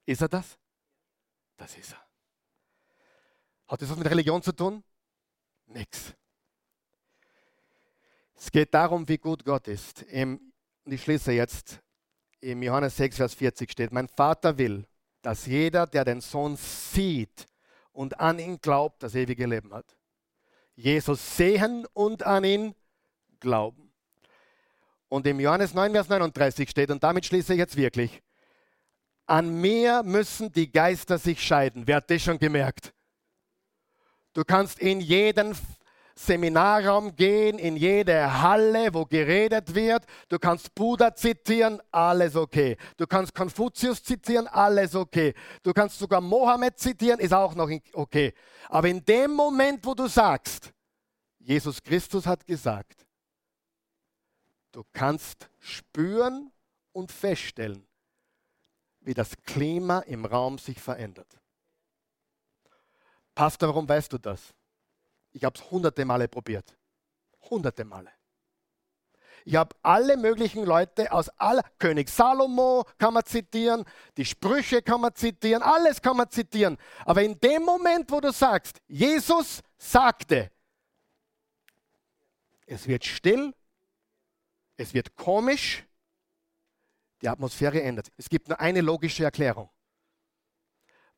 [0.04, 0.56] Ist er das?
[1.56, 2.06] Das ist er.
[3.68, 4.84] Hat das was mit Religion zu tun?
[5.66, 6.14] Nix.
[8.36, 10.04] Es geht darum, wie gut Gott ist.
[10.12, 10.52] und
[10.84, 11.80] ich schließe jetzt.
[12.40, 14.86] Im Johannes 6, Vers 40 steht, mein Vater will,
[15.22, 17.46] dass jeder, der den Sohn sieht
[17.96, 19.96] und an ihn glaubt, das ewige Leben hat.
[20.74, 22.74] Jesus sehen und an ihn
[23.40, 23.90] glauben.
[25.08, 28.22] Und im Johannes 9, Vers 39 steht, und damit schließe ich jetzt wirklich,
[29.24, 31.86] An mir müssen die Geister sich scheiden.
[31.86, 32.92] Wer hat das schon gemerkt?
[34.34, 35.56] Du kannst in jeden
[36.18, 40.06] Seminarraum gehen, in jede Halle, wo geredet wird.
[40.30, 42.78] Du kannst Buddha zitieren, alles okay.
[42.96, 45.34] Du kannst Konfuzius zitieren, alles okay.
[45.62, 48.32] Du kannst sogar Mohammed zitieren, ist auch noch okay.
[48.70, 50.72] Aber in dem Moment, wo du sagst,
[51.38, 53.06] Jesus Christus hat gesagt,
[54.72, 56.50] du kannst spüren
[56.92, 57.86] und feststellen,
[59.00, 61.38] wie das Klima im Raum sich verändert.
[63.34, 64.55] Pastor, warum weißt du das?
[65.36, 66.74] Ich habe es hunderte Male probiert.
[67.50, 68.10] Hunderte Male.
[69.44, 73.84] Ich habe alle möglichen Leute aus aller, König Salomo kann man zitieren,
[74.16, 76.78] die Sprüche kann man zitieren, alles kann man zitieren.
[77.04, 80.50] Aber in dem Moment, wo du sagst, Jesus sagte,
[82.64, 83.54] es wird still,
[84.78, 85.84] es wird komisch,
[87.20, 88.10] die Atmosphäre ändert.
[88.16, 89.68] Es gibt nur eine logische Erklärung.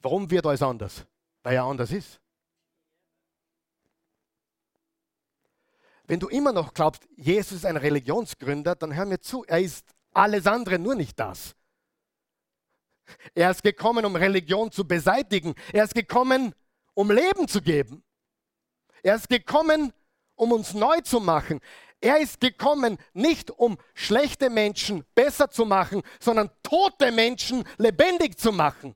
[0.01, 1.07] Warum wird alles anders?
[1.45, 2.21] Weil er anders ist.
[6.09, 9.87] Wenn du immer noch glaubst, Jesus ist ein Religionsgründer, dann hör mir zu, er ist
[10.13, 11.55] alles andere, nur nicht das.
[13.35, 15.55] Er ist gekommen, um Religion zu beseitigen.
[15.71, 16.55] Er ist gekommen,
[16.95, 18.03] um Leben zu geben.
[19.03, 19.93] Er ist gekommen,
[20.35, 21.61] um uns neu zu machen.
[22.01, 28.51] Er ist gekommen, nicht um schlechte Menschen besser zu machen, sondern tote Menschen lebendig zu
[28.51, 28.95] machen.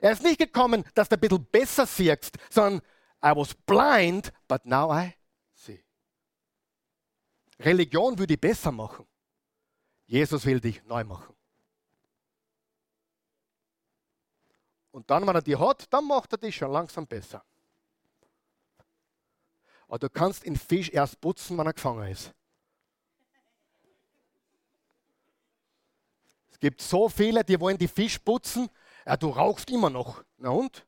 [0.00, 2.80] Er ist nicht gekommen, dass du ein bisschen besser siehst, sondern
[3.24, 5.14] I was blind, but now I
[7.58, 9.06] Religion würde dich besser machen.
[10.06, 11.34] Jesus will dich neu machen.
[14.90, 17.44] Und dann, wenn er die hat, dann macht er dich schon langsam besser.
[19.88, 22.32] Aber du kannst den Fisch erst putzen, wenn er gefangen ist.
[26.50, 28.70] Es gibt so viele, die wollen die Fisch putzen.
[29.04, 30.24] Ja, du rauchst immer noch.
[30.38, 30.86] Na und?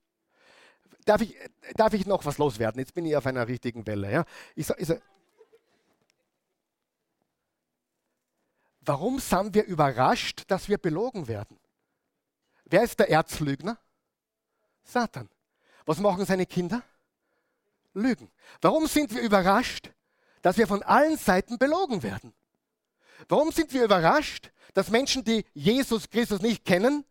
[1.05, 1.37] Darf ich,
[1.75, 2.81] darf ich noch was loswerden?
[2.81, 4.11] Jetzt bin ich auf einer richtigen Welle.
[4.11, 4.25] Ja?
[4.55, 4.89] Ich, ich,
[8.89, 11.61] Warum sind wir überrascht, dass wir belogen werden?
[12.65, 13.77] Wer ist der Erzlügner?
[14.83, 15.29] Satan.
[15.85, 16.83] Was machen seine Kinder?
[17.93, 18.31] Lügen.
[18.63, 19.91] Warum sind wir überrascht,
[20.41, 22.33] dass wir von allen Seiten belogen werden?
[23.29, 27.05] Warum sind wir überrascht, dass Menschen, die Jesus Christus nicht kennen,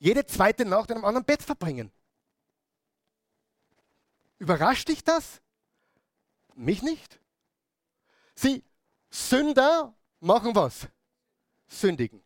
[0.00, 1.92] jede zweite Nacht in einem anderen Bett verbringen?
[4.40, 5.40] Überrascht dich das?
[6.56, 7.20] Mich nicht.
[8.34, 8.64] Sie,
[9.08, 10.88] Sünder machen was?
[11.66, 12.22] Sündigen.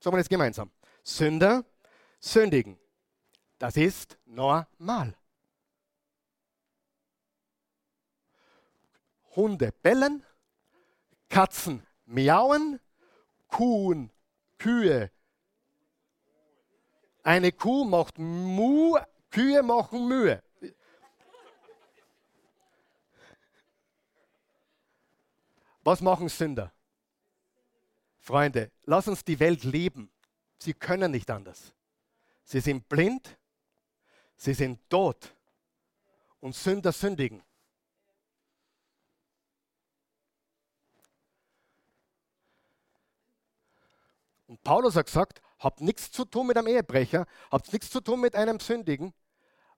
[0.00, 0.70] Sagen wir das gemeinsam.
[1.02, 1.64] Sünder
[2.18, 2.78] sündigen.
[3.58, 5.16] Das ist normal.
[9.36, 10.24] Hunde bellen,
[11.28, 12.80] Katzen miauen,
[13.48, 14.10] Kuhn,
[14.58, 15.10] Kühe.
[17.22, 18.98] Eine Kuh macht Mu,
[19.30, 20.42] Kühe machen Mühe.
[25.84, 26.72] Was machen Sünder?
[28.22, 30.08] Freunde, lass uns die Welt lieben.
[30.56, 31.74] Sie können nicht anders.
[32.44, 33.36] Sie sind blind,
[34.36, 35.34] sie sind tot
[36.38, 37.42] und Sünder sündigen.
[44.46, 48.20] Und Paulus hat gesagt, habt nichts zu tun mit einem Ehebrecher, habt nichts zu tun
[48.20, 49.12] mit einem Sündigen.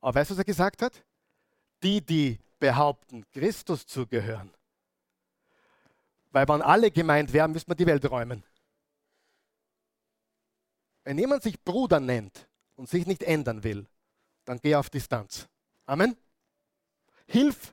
[0.02, 1.02] Aber weißt du, was er gesagt hat?
[1.82, 4.52] Die, die behaupten, Christus zu gehören,
[6.34, 8.42] weil wenn alle gemeint wären, müsste man die Welt räumen.
[11.04, 13.86] Wenn jemand sich Bruder nennt und sich nicht ändern will,
[14.44, 15.46] dann geh auf Distanz.
[15.86, 16.16] Amen.
[17.28, 17.72] Hilf,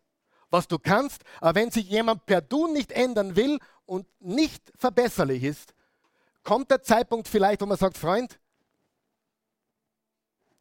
[0.51, 3.57] was du kannst, aber wenn sich jemand per Du nicht ändern will
[3.87, 5.73] und nicht verbesserlich ist,
[6.43, 8.39] kommt der Zeitpunkt vielleicht, wo man sagt, Freund,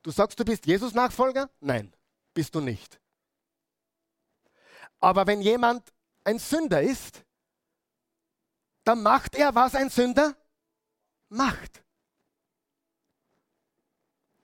[0.03, 1.51] du sagst, du bist Jesus-Nachfolger?
[1.61, 1.93] Nein,
[2.33, 2.99] bist du nicht.
[5.01, 5.93] Aber wenn jemand
[6.25, 7.25] ein Sünder ist,
[8.91, 10.37] dann macht er, was ein Sünder
[11.29, 11.85] macht.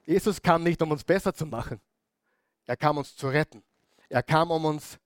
[0.05, 1.81] Jesus kam nicht, um uns besser zu machen.
[2.65, 3.65] Er kam, uns zu retten.
[4.09, 5.01] Er kam, um uns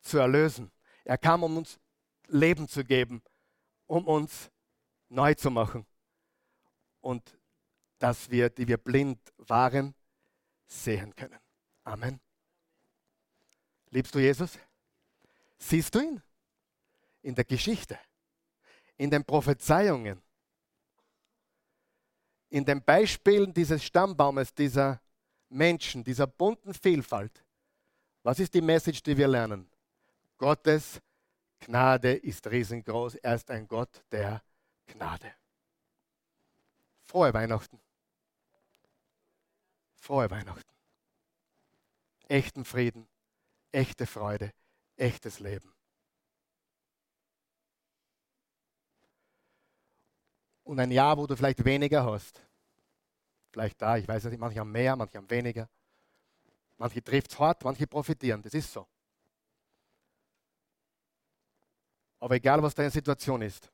[0.00, 0.70] zu erlösen.
[1.04, 1.80] Er kam, um uns
[2.28, 3.20] Leben zu geben,
[3.88, 4.48] um uns
[5.08, 5.84] neu zu machen.
[7.00, 7.36] Und
[7.98, 9.92] dass wir, die wir blind waren,
[10.68, 11.40] sehen können.
[11.82, 12.20] Amen.
[13.90, 14.56] Liebst du Jesus?
[15.58, 16.22] Siehst du ihn
[17.22, 17.98] in der Geschichte?
[18.96, 20.22] In den Prophezeiungen,
[22.50, 25.00] in den Beispielen dieses Stammbaumes, dieser
[25.48, 27.44] Menschen, dieser bunten Vielfalt,
[28.24, 29.68] was ist die Message, die wir lernen?
[30.38, 31.00] Gottes
[31.60, 33.16] Gnade ist riesengroß.
[33.16, 34.42] Er ist ein Gott der
[34.86, 35.34] Gnade.
[37.02, 37.78] Frohe Weihnachten.
[39.94, 40.74] Frohe Weihnachten.
[42.28, 43.06] Echten Frieden,
[43.72, 44.50] echte Freude,
[44.96, 45.74] echtes Leben.
[50.74, 52.42] Und ein Jahr, wo du vielleicht weniger hast.
[53.52, 55.68] Vielleicht da, ich weiß nicht, manche haben mehr, manche haben weniger.
[56.78, 58.42] Manche trifft es hart, manche profitieren.
[58.42, 58.84] Das ist so.
[62.18, 63.70] Aber egal, was deine Situation ist,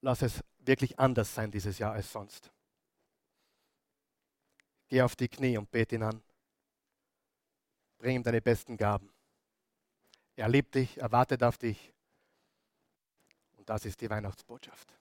[0.00, 2.52] lass es wirklich anders sein dieses Jahr als sonst.
[4.86, 6.22] Geh auf die Knie und bete ihn an.
[7.98, 9.12] Bring ihm deine besten Gaben.
[10.36, 11.95] Er liebt dich, er wartet auf dich.
[13.66, 14.94] Und das ist die Weihnachtsbotschaft.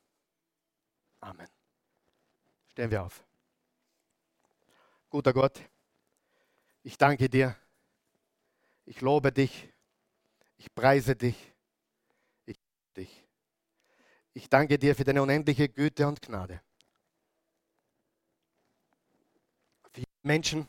[1.19, 1.47] Amen.
[2.71, 3.23] Stehen wir auf.
[5.07, 5.61] Guter Gott,
[6.81, 7.55] ich danke dir.
[8.85, 9.71] Ich lobe dich.
[10.57, 11.53] Ich preise dich.
[12.47, 12.57] Ich
[12.97, 13.23] dich.
[14.33, 16.59] Ich danke dir für deine unendliche Güte und Gnade.
[19.91, 20.67] Für jeden Menschen,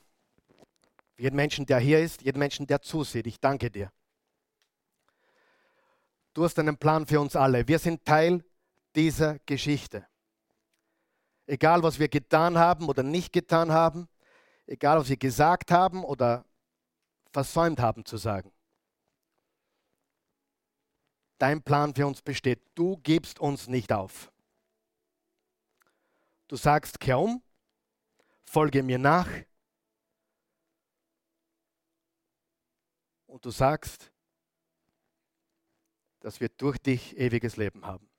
[1.15, 3.91] für jeden Menschen, der hier ist, jeden Menschen, der zusieht, ich danke dir.
[6.37, 7.67] Du hast einen Plan für uns alle.
[7.67, 8.45] Wir sind Teil
[8.95, 10.07] dieser Geschichte.
[11.47, 14.09] Egal, was wir getan haben oder nicht getan haben,
[14.67, 16.45] egal, was wir gesagt haben oder
[17.33, 18.53] versäumt haben zu sagen
[21.39, 22.63] dein Plan für uns besteht.
[22.75, 24.33] Du gibst uns nicht auf.
[26.49, 27.43] Du sagst, kehr um,
[28.45, 29.29] folge mir nach.
[33.27, 34.13] Und du sagst,
[36.27, 38.11] dass wir durch dich ewiges Leben haben.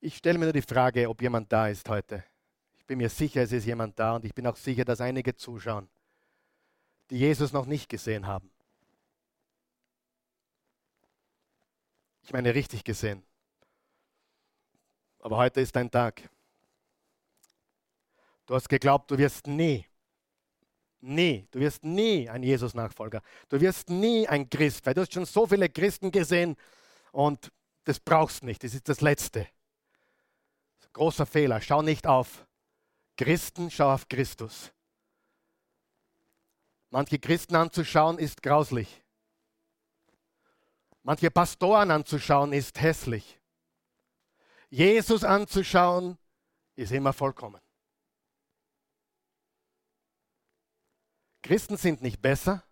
[0.00, 2.24] Ich stelle mir nur die Frage, ob jemand da ist heute.
[2.76, 5.36] Ich bin mir sicher, es ist jemand da und ich bin auch sicher, dass einige
[5.36, 5.88] zuschauen,
[7.08, 8.50] die Jesus noch nicht gesehen haben.
[12.24, 13.22] Ich meine, richtig gesehen.
[15.20, 16.28] Aber heute ist dein Tag.
[18.46, 19.86] Du hast geglaubt, du wirst nie,
[21.02, 23.22] nie, du wirst nie ein Jesus-Nachfolger.
[23.48, 26.56] Du wirst nie ein Christ, weil du hast schon so viele Christen gesehen
[27.12, 27.50] und
[27.84, 28.62] das brauchst nicht.
[28.62, 29.46] Das ist das Letzte.
[30.92, 31.60] Großer Fehler.
[31.60, 32.46] Schau nicht auf
[33.16, 34.72] Christen, schau auf Christus.
[36.90, 39.02] Manche Christen anzuschauen ist grauslich.
[41.02, 43.38] Manche Pastoren anzuschauen ist hässlich.
[44.68, 46.18] Jesus anzuschauen
[46.76, 47.60] ist immer vollkommen.
[51.42, 52.62] Christen sind nicht besser.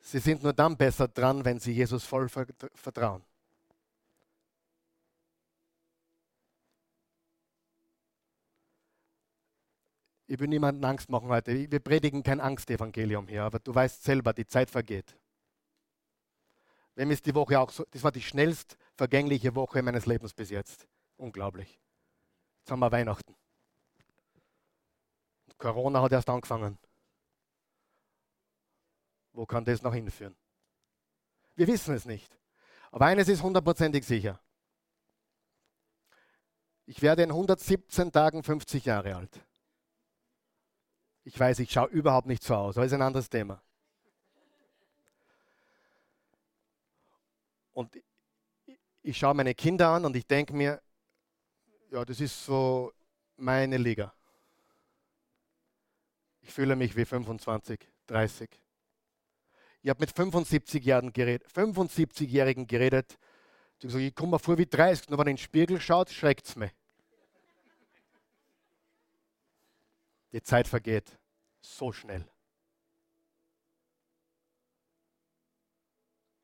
[0.00, 3.24] Sie sind nur dann besser dran, wenn sie Jesus voll vertrauen.
[10.26, 11.70] Ich will niemandem Angst machen heute.
[11.70, 15.14] Wir predigen kein Angstevangelium hier, aber du weißt selber, die Zeit vergeht.
[16.94, 17.84] Wem ist die Woche auch so?
[17.90, 20.86] Das war die schnellst vergängliche Woche meines Lebens bis jetzt.
[21.16, 21.78] Unglaublich.
[22.60, 23.34] Jetzt haben wir Weihnachten.
[25.58, 26.78] Corona hat erst angefangen.
[29.32, 30.36] Wo kann das noch hinführen?
[31.54, 32.38] Wir wissen es nicht.
[32.90, 34.38] Aber eines ist hundertprozentig sicher.
[36.86, 39.40] Ich werde in 117 Tagen 50 Jahre alt.
[41.24, 43.62] Ich weiß, ich schaue überhaupt nicht so aus, aber ist ein anderes Thema.
[47.72, 47.96] Und
[49.02, 50.82] ich schaue meine Kinder an und ich denke mir,
[51.90, 52.92] ja, das ist so
[53.36, 54.12] meine Liga.
[56.42, 58.50] Ich fühle mich wie 25, 30.
[59.82, 62.30] Ich habe mit 75-Jährigen geredet, 75
[62.66, 63.18] geredet.
[63.80, 65.08] Die gesagt, ich komme mir vor wie 30.
[65.08, 66.70] Nur wenn man in den Spiegel schaut, schreckt es mich.
[70.32, 71.18] Die Zeit vergeht
[71.60, 72.26] so schnell.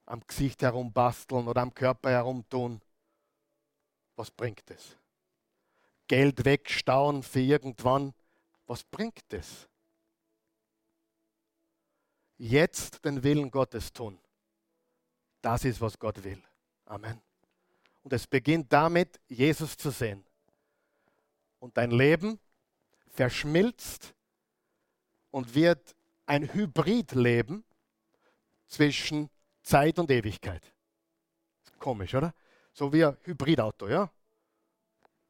[0.08, 2.80] am Gesicht herumbasteln oder am Körper herumtun.
[4.16, 4.96] Was bringt es?
[6.08, 8.14] Geld wegstauen für irgendwann.
[8.66, 9.67] Was bringt es?
[12.38, 14.18] Jetzt den Willen Gottes tun.
[15.42, 16.42] Das ist, was Gott will.
[16.86, 17.20] Amen.
[18.02, 20.24] Und es beginnt damit, Jesus zu sehen.
[21.58, 22.38] Und dein Leben
[23.08, 24.14] verschmilzt
[25.30, 25.96] und wird
[26.26, 27.64] ein Hybridleben
[28.68, 29.28] zwischen
[29.62, 30.62] Zeit und Ewigkeit.
[31.78, 32.32] Komisch, oder?
[32.72, 34.10] So wie ein Hybridauto, ja?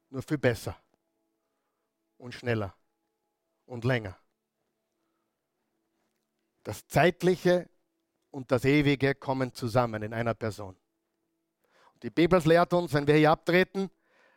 [0.09, 0.75] Nur viel besser
[2.17, 2.75] und schneller
[3.65, 4.17] und länger.
[6.63, 7.69] Das Zeitliche
[8.31, 10.75] und das Ewige kommen zusammen in einer Person.
[12.01, 13.89] Die Bibel lehrt uns, wenn wir hier abtreten,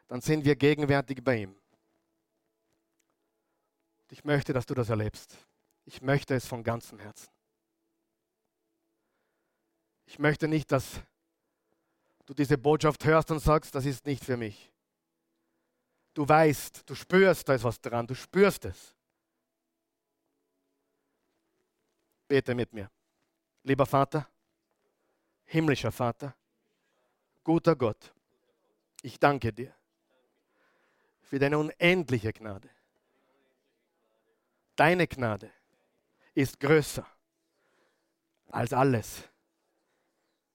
[0.09, 1.57] dann sind wir gegenwärtig bei ihm.
[4.11, 5.36] Ich möchte, dass du das erlebst.
[5.85, 7.31] Ich möchte es von ganzem Herzen.
[10.07, 11.01] Ich möchte nicht, dass
[12.27, 14.70] du diese Botschaft hörst und sagst, das ist nicht für mich.
[16.15, 18.94] Du weißt, du spürst, da ist was dran, du spürst es.
[22.33, 22.91] Bete mit mir.
[23.63, 24.27] Lieber Vater,
[25.45, 26.35] himmlischer Vater,
[27.45, 28.15] guter Gott,
[29.03, 29.75] ich danke dir
[31.21, 32.71] für deine unendliche Gnade.
[34.77, 35.51] Deine Gnade
[36.33, 37.07] ist größer
[38.49, 39.29] als alles,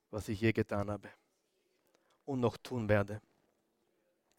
[0.10, 1.10] was ich je getan habe
[2.26, 3.22] und noch tun werde.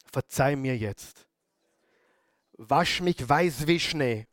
[0.07, 1.25] Verzeih mir jetzt.
[2.55, 4.27] Wasch mich weiß wie Schnee.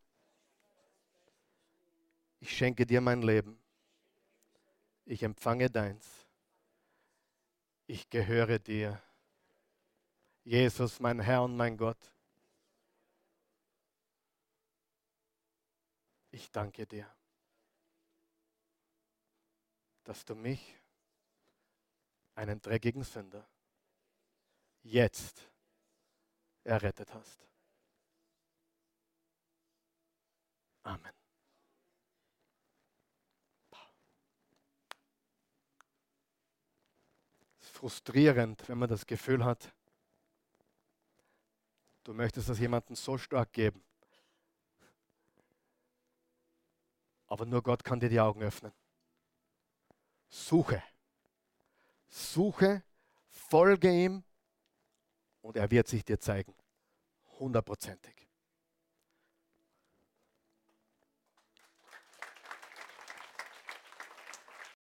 [2.45, 3.59] Ich schenke dir mein Leben.
[5.03, 6.27] Ich empfange deins.
[7.87, 9.01] Ich gehöre dir.
[10.43, 11.97] Jesus, mein Herr und mein Gott.
[16.29, 17.11] Ich danke dir,
[20.03, 20.77] dass du mich,
[22.35, 23.49] einen dreckigen Sünder,
[24.83, 25.49] jetzt
[26.63, 27.43] errettet hast.
[30.83, 31.15] Amen.
[37.65, 39.71] Es ist frustrierend, wenn man das Gefühl hat,
[42.03, 43.83] du möchtest das jemandem so stark geben.
[47.27, 48.73] Aber nur Gott kann dir die Augen öffnen.
[50.29, 50.81] Suche.
[52.07, 52.81] Suche,
[53.29, 54.23] folge ihm
[55.43, 56.55] und er wird sich dir zeigen.
[57.39, 58.24] Hundertprozentig.